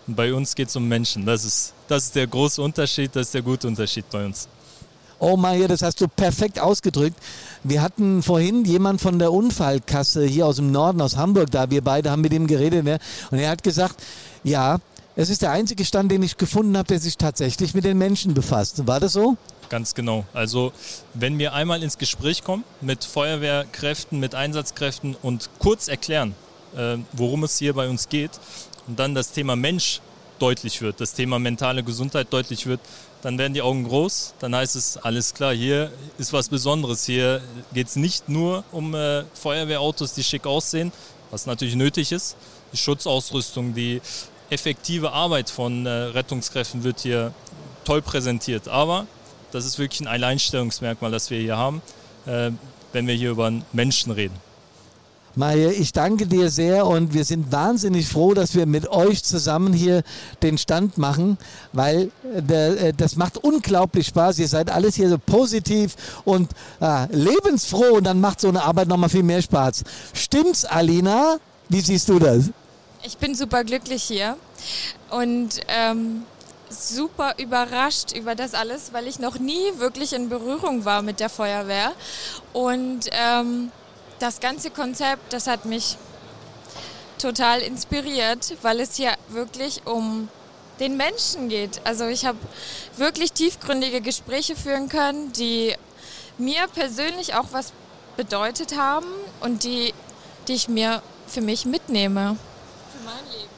Und 0.07 0.17
bei 0.17 0.33
uns 0.33 0.55
geht 0.55 0.69
es 0.69 0.77
um 0.77 0.89
Menschen. 0.89 1.27
Das 1.27 1.45
ist, 1.45 1.75
das 1.89 2.05
ist 2.05 2.15
der 2.17 2.27
große 2.27 2.61
Unterschied, 2.63 3.15
das 3.15 3.27
ist 3.29 3.35
der 3.35 3.43
gute 3.43 3.69
Unterschied 3.69 4.09
bei 4.11 4.25
uns. 4.25 4.49
Oh 5.19 5.37
Maja, 5.37 5.69
das 5.69 5.83
hast 5.83 6.01
du 6.01 6.09
perfekt 6.09 6.59
ausgedrückt. 6.59 7.17
Wir 7.63 7.81
hatten 7.81 8.25
vorhin 8.25 8.65
jemand 8.65 9.01
von 9.01 9.21
der 9.21 9.33
Unfallkasse 9.33 10.25
hier 10.25 10.47
aus 10.47 10.57
dem 10.57 10.73
Norden, 10.73 11.01
aus 11.01 11.17
Hamburg 11.17 11.51
da. 11.53 11.71
Wir 11.71 11.83
beide 11.83 12.11
haben 12.11 12.23
mit 12.23 12.33
ihm 12.33 12.49
geredet. 12.49 12.83
Ne? 12.83 12.99
Und 13.31 13.39
er 13.39 13.51
hat 13.51 13.63
gesagt, 13.63 14.03
ja, 14.43 14.79
es 15.15 15.31
ist 15.31 15.43
der 15.43 15.51
einzige 15.51 15.85
Stand, 15.85 16.11
den 16.11 16.23
ich 16.23 16.37
gefunden 16.37 16.77
habe, 16.77 16.89
der 16.89 16.99
sich 16.99 17.17
tatsächlich 17.17 17.75
mit 17.75 17.85
den 17.85 17.99
Menschen 17.99 18.35
befasst. 18.35 18.87
War 18.87 19.01
das 19.01 19.13
so? 19.13 19.37
Ganz 19.69 19.95
genau. 19.95 20.25
Also 20.33 20.73
wenn 21.15 21.39
wir 21.39 21.53
einmal 21.53 21.83
ins 21.83 21.99
Gespräch 21.99 22.45
kommen 22.45 22.65
mit 22.81 23.05
Feuerwehrkräften, 23.05 24.19
mit 24.21 24.35
Einsatzkräften 24.35 25.17
und 25.23 25.51
kurz 25.59 25.89
erklären, 25.89 26.35
äh, 26.77 26.97
worum 27.13 27.45
es 27.45 27.59
hier 27.59 27.75
bei 27.75 27.89
uns 27.89 28.09
geht 28.09 28.31
und 28.87 28.99
dann 28.99 29.15
das 29.15 29.33
Thema 29.33 29.57
Mensch 29.57 30.01
deutlich 30.39 30.81
wird, 30.83 31.01
das 31.01 31.15
Thema 31.15 31.39
mentale 31.39 31.83
Gesundheit 31.83 32.33
deutlich 32.33 32.67
wird, 32.67 32.81
dann 33.23 33.39
werden 33.39 33.55
die 33.55 33.63
Augen 33.63 33.85
groß, 33.85 34.35
dann 34.41 34.55
heißt 34.55 34.75
es, 34.75 34.97
alles 34.97 35.33
klar, 35.33 35.55
hier 35.55 35.93
ist 36.19 36.33
was 36.33 36.49
Besonderes. 36.49 37.05
Hier 37.05 37.41
geht 37.73 37.87
es 37.87 37.97
nicht 37.97 38.29
nur 38.29 38.65
um 38.73 38.95
äh, 38.95 39.23
Feuerwehrautos, 39.35 40.15
die 40.15 40.25
schick 40.25 40.45
aussehen, 40.45 40.91
was 41.31 41.47
natürlich 41.47 41.77
nötig 41.77 42.11
ist. 42.11 42.37
Die 42.73 42.77
Schutzausrüstung, 42.79 43.75
die 43.75 44.01
effektive 44.53 45.13
Arbeit 45.13 45.51
von 45.51 45.87
äh, 45.87 45.91
Rettungskräften 45.91 46.85
wird 46.85 47.01
hier 47.01 47.33
toll 47.85 48.03
präsentiert. 48.03 48.69
Aber 48.69 49.07
das 49.51 49.65
ist 49.65 49.79
wirklich 49.79 50.01
ein 50.01 50.07
Alleinstellungsmerkmal, 50.07 51.11
das 51.11 51.31
wir 51.31 51.39
hier 51.39 51.57
haben, 51.57 51.83
äh, 52.27 52.51
wenn 52.93 53.07
wir 53.07 53.15
hier 53.15 53.31
über 53.31 53.51
Menschen 53.73 54.13
reden. 54.13 54.35
Maja, 55.35 55.71
ich 55.71 55.93
danke 55.93 56.27
dir 56.27 56.51
sehr 56.51 56.87
und 56.87 57.15
wir 57.15 57.25
sind 57.25 57.51
wahnsinnig 57.51 58.07
froh, 58.07 58.35
dass 58.35 58.55
wir 58.55 58.67
mit 58.67 58.89
euch 58.89 59.25
zusammen 59.25 59.73
hier 59.73 60.03
den 60.43 60.59
Stand 60.59 60.99
machen, 60.99 61.39
weil 61.73 62.11
äh, 62.51 62.89
äh, 62.89 62.93
das 62.95 63.17
macht 63.17 63.39
unglaublich 63.39 64.09
Spaß. 64.09 64.39
Ihr 64.41 64.49
seid 64.49 64.69
alles 64.71 64.95
hier 64.95 65.09
so 65.09 65.17
positiv 65.17 65.97
und 66.27 66.51
äh, 66.83 67.07
lebensfroh 67.11 67.97
und 67.97 68.05
dann 68.05 68.21
macht 68.21 68.43
so 68.43 68.49
eine 68.49 68.63
Arbeit 68.63 68.89
nochmal 68.89 69.09
viel 69.09 69.23
mehr 69.23 69.41
Spaß. 69.41 69.85
Stimmt's, 70.13 70.67
Alina? 70.67 71.39
Wie 71.71 71.81
siehst 71.81 72.11
du 72.11 72.19
das? 72.19 72.51
Ich 73.05 73.19
bin 73.19 73.35
super 73.35 73.65
glücklich 73.65 74.05
hier 74.05 74.37
und 75.11 75.59
ähm, 75.67 76.25
super 76.71 77.35
überrascht 77.37 78.13
über 78.13 78.37
das 78.37 78.55
alles, 78.55 78.93
weil 78.93 79.09
ich 79.09 79.19
noch 79.19 79.41
nie 79.41 79.73
wirklich 79.79 80.13
in 80.13 80.29
Berührung 80.29 80.85
war 80.85 81.03
mit 81.03 81.19
der 81.19 81.29
Feuerwehr 81.29 81.93
und 82.53 83.09
ähm, 83.11 83.73
das 84.21 84.39
ganze 84.39 84.71
Konzept, 84.71 85.33
das 85.33 85.49
hat 85.49 85.65
mich 85.65 85.97
total 87.19 87.61
inspiriert, 87.61 88.55
weil 88.63 88.79
es 88.79 88.95
hier 88.95 89.15
wirklich 89.31 89.85
um 89.85 90.29
den 90.79 90.97
Menschen 90.97 91.49
geht. 91.49 91.81
Also 91.83 92.07
ich 92.07 92.25
habe 92.25 92.39
wirklich 92.97 93.33
tiefgründige 93.33 94.01
Gespräche 94.01 94.55
führen 94.55 94.89
können, 94.89 95.33
die 95.33 95.75
mir 96.39 96.69
persönlich 96.69 97.35
auch 97.35 97.47
was 97.51 97.73
bedeutet 98.17 98.77
haben 98.77 99.09
und 99.41 99.65
die, 99.65 99.93
die 100.47 100.55
ich 100.55 100.69
mir 100.69 101.03
für 101.27 101.41
mich 101.41 101.65
mitnehme. 101.65 102.37
Für 103.03 103.09
mein 103.09 103.25
Leben. 103.33 103.51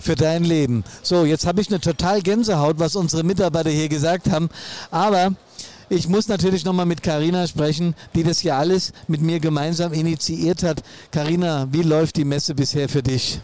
Für 0.00 0.14
dein 0.16 0.44
Leben. 0.44 0.84
So, 1.02 1.24
jetzt 1.24 1.46
habe 1.46 1.60
ich 1.60 1.68
eine 1.68 1.78
total 1.78 2.20
Gänsehaut, 2.20 2.80
was 2.80 2.96
unsere 2.96 3.22
Mitarbeiter 3.22 3.70
hier 3.70 3.88
gesagt 3.88 4.28
haben. 4.28 4.48
Aber 4.90 5.34
ich 5.88 6.08
muss 6.08 6.26
natürlich 6.26 6.64
nochmal 6.64 6.86
mit 6.86 7.02
Karina 7.02 7.46
sprechen, 7.46 7.94
die 8.16 8.24
das 8.24 8.40
hier 8.40 8.56
alles 8.56 8.92
mit 9.06 9.20
mir 9.20 9.38
gemeinsam 9.38 9.92
initiiert 9.92 10.64
hat. 10.64 10.82
Karina, 11.12 11.68
wie 11.70 11.82
läuft 11.82 12.16
die 12.16 12.24
Messe 12.24 12.56
bisher 12.56 12.88
für 12.88 13.04
dich? 13.04 13.40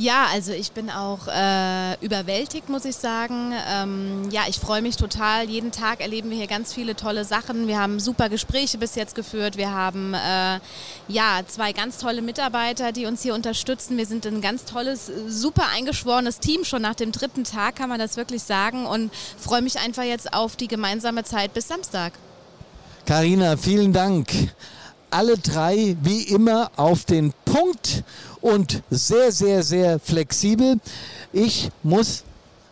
Ja, 0.00 0.26
also 0.32 0.52
ich 0.52 0.70
bin 0.70 0.90
auch 0.90 1.26
äh, 1.26 1.94
überwältigt, 2.04 2.68
muss 2.68 2.84
ich 2.84 2.94
sagen. 2.94 3.52
Ähm, 3.68 4.28
ja, 4.30 4.42
ich 4.48 4.60
freue 4.60 4.80
mich 4.80 4.96
total. 4.96 5.50
Jeden 5.50 5.72
Tag 5.72 6.00
erleben 6.00 6.30
wir 6.30 6.36
hier 6.36 6.46
ganz 6.46 6.72
viele 6.72 6.94
tolle 6.94 7.24
Sachen. 7.24 7.66
Wir 7.66 7.80
haben 7.80 7.98
super 7.98 8.28
Gespräche 8.28 8.78
bis 8.78 8.94
jetzt 8.94 9.16
geführt. 9.16 9.56
Wir 9.56 9.72
haben 9.72 10.14
äh, 10.14 10.60
ja 11.08 11.40
zwei 11.48 11.72
ganz 11.72 11.98
tolle 11.98 12.22
Mitarbeiter, 12.22 12.92
die 12.92 13.06
uns 13.06 13.22
hier 13.22 13.34
unterstützen. 13.34 13.96
Wir 13.96 14.06
sind 14.06 14.24
ein 14.24 14.40
ganz 14.40 14.66
tolles, 14.66 15.10
super 15.26 15.64
eingeschworenes 15.74 16.38
Team 16.38 16.62
schon 16.64 16.82
nach 16.82 16.94
dem 16.94 17.10
dritten 17.10 17.42
Tag, 17.42 17.74
kann 17.74 17.88
man 17.88 17.98
das 17.98 18.16
wirklich 18.16 18.44
sagen. 18.44 18.86
Und 18.86 19.10
freue 19.36 19.62
mich 19.62 19.80
einfach 19.80 20.04
jetzt 20.04 20.32
auf 20.32 20.54
die 20.54 20.68
gemeinsame 20.68 21.24
Zeit 21.24 21.54
bis 21.54 21.66
Samstag. 21.66 22.12
Karina, 23.04 23.56
vielen 23.56 23.92
Dank. 23.92 24.30
Alle 25.10 25.38
drei 25.38 25.96
wie 26.02 26.22
immer 26.22 26.70
auf 26.76 27.04
den 27.04 27.32
Punkt 27.44 28.04
und 28.40 28.82
sehr, 28.90 29.32
sehr, 29.32 29.62
sehr 29.62 29.98
flexibel. 29.98 30.80
Ich 31.32 31.70
muss 31.82 32.24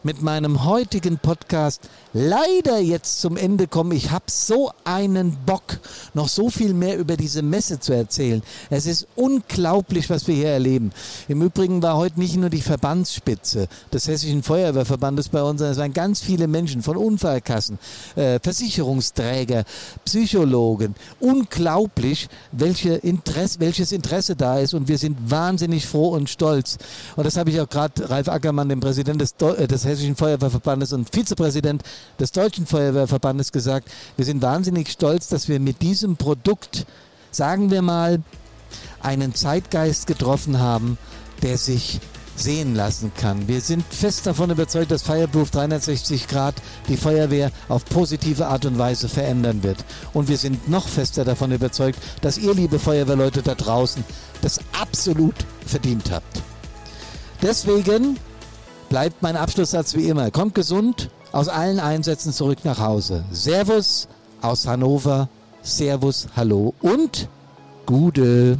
mit 0.02 0.22
meinem 0.22 0.64
heutigen 0.64 1.18
Podcast 1.18 1.88
leider 2.16 2.78
jetzt 2.78 3.20
zum 3.20 3.36
Ende 3.36 3.66
kommen. 3.66 3.92
Ich 3.92 4.10
habe 4.10 4.24
so 4.28 4.72
einen 4.84 5.36
Bock, 5.44 5.80
noch 6.14 6.28
so 6.28 6.48
viel 6.48 6.72
mehr 6.72 6.96
über 6.96 7.16
diese 7.16 7.42
Messe 7.42 7.78
zu 7.78 7.92
erzählen. 7.92 8.42
Es 8.70 8.86
ist 8.86 9.06
unglaublich, 9.16 10.08
was 10.08 10.26
wir 10.26 10.34
hier 10.34 10.48
erleben. 10.48 10.92
Im 11.28 11.42
Übrigen 11.42 11.82
war 11.82 11.98
heute 11.98 12.18
nicht 12.18 12.36
nur 12.36 12.48
die 12.48 12.62
Verbandsspitze 12.62 13.68
des 13.92 14.08
Hessischen 14.08 14.42
Feuerwehrverbandes 14.42 15.28
bei 15.28 15.42
uns, 15.42 15.58
sondern 15.58 15.72
es 15.72 15.78
waren 15.78 15.92
ganz 15.92 16.22
viele 16.22 16.46
Menschen 16.46 16.82
von 16.82 16.96
Unfallkassen, 16.96 17.78
äh, 18.16 18.40
Versicherungsträger, 18.42 19.64
Psychologen. 20.06 20.94
Unglaublich, 21.20 22.28
welche 22.50 22.94
Interesse, 22.94 23.60
welches 23.60 23.92
Interesse 23.92 24.36
da 24.36 24.58
ist 24.58 24.72
und 24.72 24.88
wir 24.88 24.96
sind 24.96 25.30
wahnsinnig 25.30 25.86
froh 25.86 26.08
und 26.08 26.30
stolz. 26.30 26.78
Und 27.14 27.26
das 27.26 27.36
habe 27.36 27.50
ich 27.50 27.60
auch 27.60 27.68
gerade 27.68 28.08
Ralf 28.08 28.28
Ackermann, 28.28 28.70
dem 28.70 28.80
Präsident 28.80 29.20
des, 29.20 29.34
äh, 29.42 29.66
des 29.66 29.84
Hessischen 29.84 30.16
Feuerwehrverbandes 30.16 30.94
und 30.94 31.14
Vizepräsident 31.14 31.82
des 32.18 32.32
Deutschen 32.32 32.66
Feuerwehrverbandes 32.66 33.52
gesagt, 33.52 33.88
wir 34.16 34.24
sind 34.24 34.42
wahnsinnig 34.42 34.90
stolz, 34.90 35.28
dass 35.28 35.48
wir 35.48 35.60
mit 35.60 35.82
diesem 35.82 36.16
Produkt, 36.16 36.86
sagen 37.30 37.70
wir 37.70 37.82
mal, 37.82 38.22
einen 39.00 39.34
Zeitgeist 39.34 40.06
getroffen 40.06 40.58
haben, 40.58 40.98
der 41.42 41.58
sich 41.58 42.00
sehen 42.36 42.74
lassen 42.74 43.12
kann. 43.16 43.48
Wir 43.48 43.60
sind 43.60 43.82
fest 43.88 44.26
davon 44.26 44.50
überzeugt, 44.50 44.90
dass 44.90 45.02
Fireproof 45.02 45.50
360 45.50 46.28
Grad 46.28 46.54
die 46.88 46.96
Feuerwehr 46.96 47.50
auf 47.68 47.84
positive 47.84 48.46
Art 48.46 48.66
und 48.66 48.78
Weise 48.78 49.08
verändern 49.08 49.62
wird. 49.62 49.84
Und 50.12 50.28
wir 50.28 50.36
sind 50.36 50.68
noch 50.68 50.86
fester 50.86 51.24
davon 51.24 51.52
überzeugt, 51.52 51.98
dass 52.20 52.38
ihr, 52.38 52.54
liebe 52.54 52.78
Feuerwehrleute 52.78 53.42
da 53.42 53.54
draußen, 53.54 54.04
das 54.42 54.60
absolut 54.78 55.34
verdient 55.64 56.10
habt. 56.10 56.42
Deswegen 57.42 58.18
bleibt 58.88 59.22
mein 59.22 59.36
Abschlusssatz 59.36 59.94
wie 59.94 60.08
immer. 60.08 60.30
Kommt 60.30 60.54
gesund 60.54 61.10
aus 61.36 61.48
allen 61.48 61.80
Einsätzen 61.80 62.32
zurück 62.32 62.60
nach 62.64 62.78
Hause. 62.78 63.22
Servus 63.30 64.08
aus 64.40 64.66
Hannover, 64.66 65.28
Servus, 65.62 66.28
Hallo 66.34 66.72
und 66.80 67.28
Gude. 67.84 68.58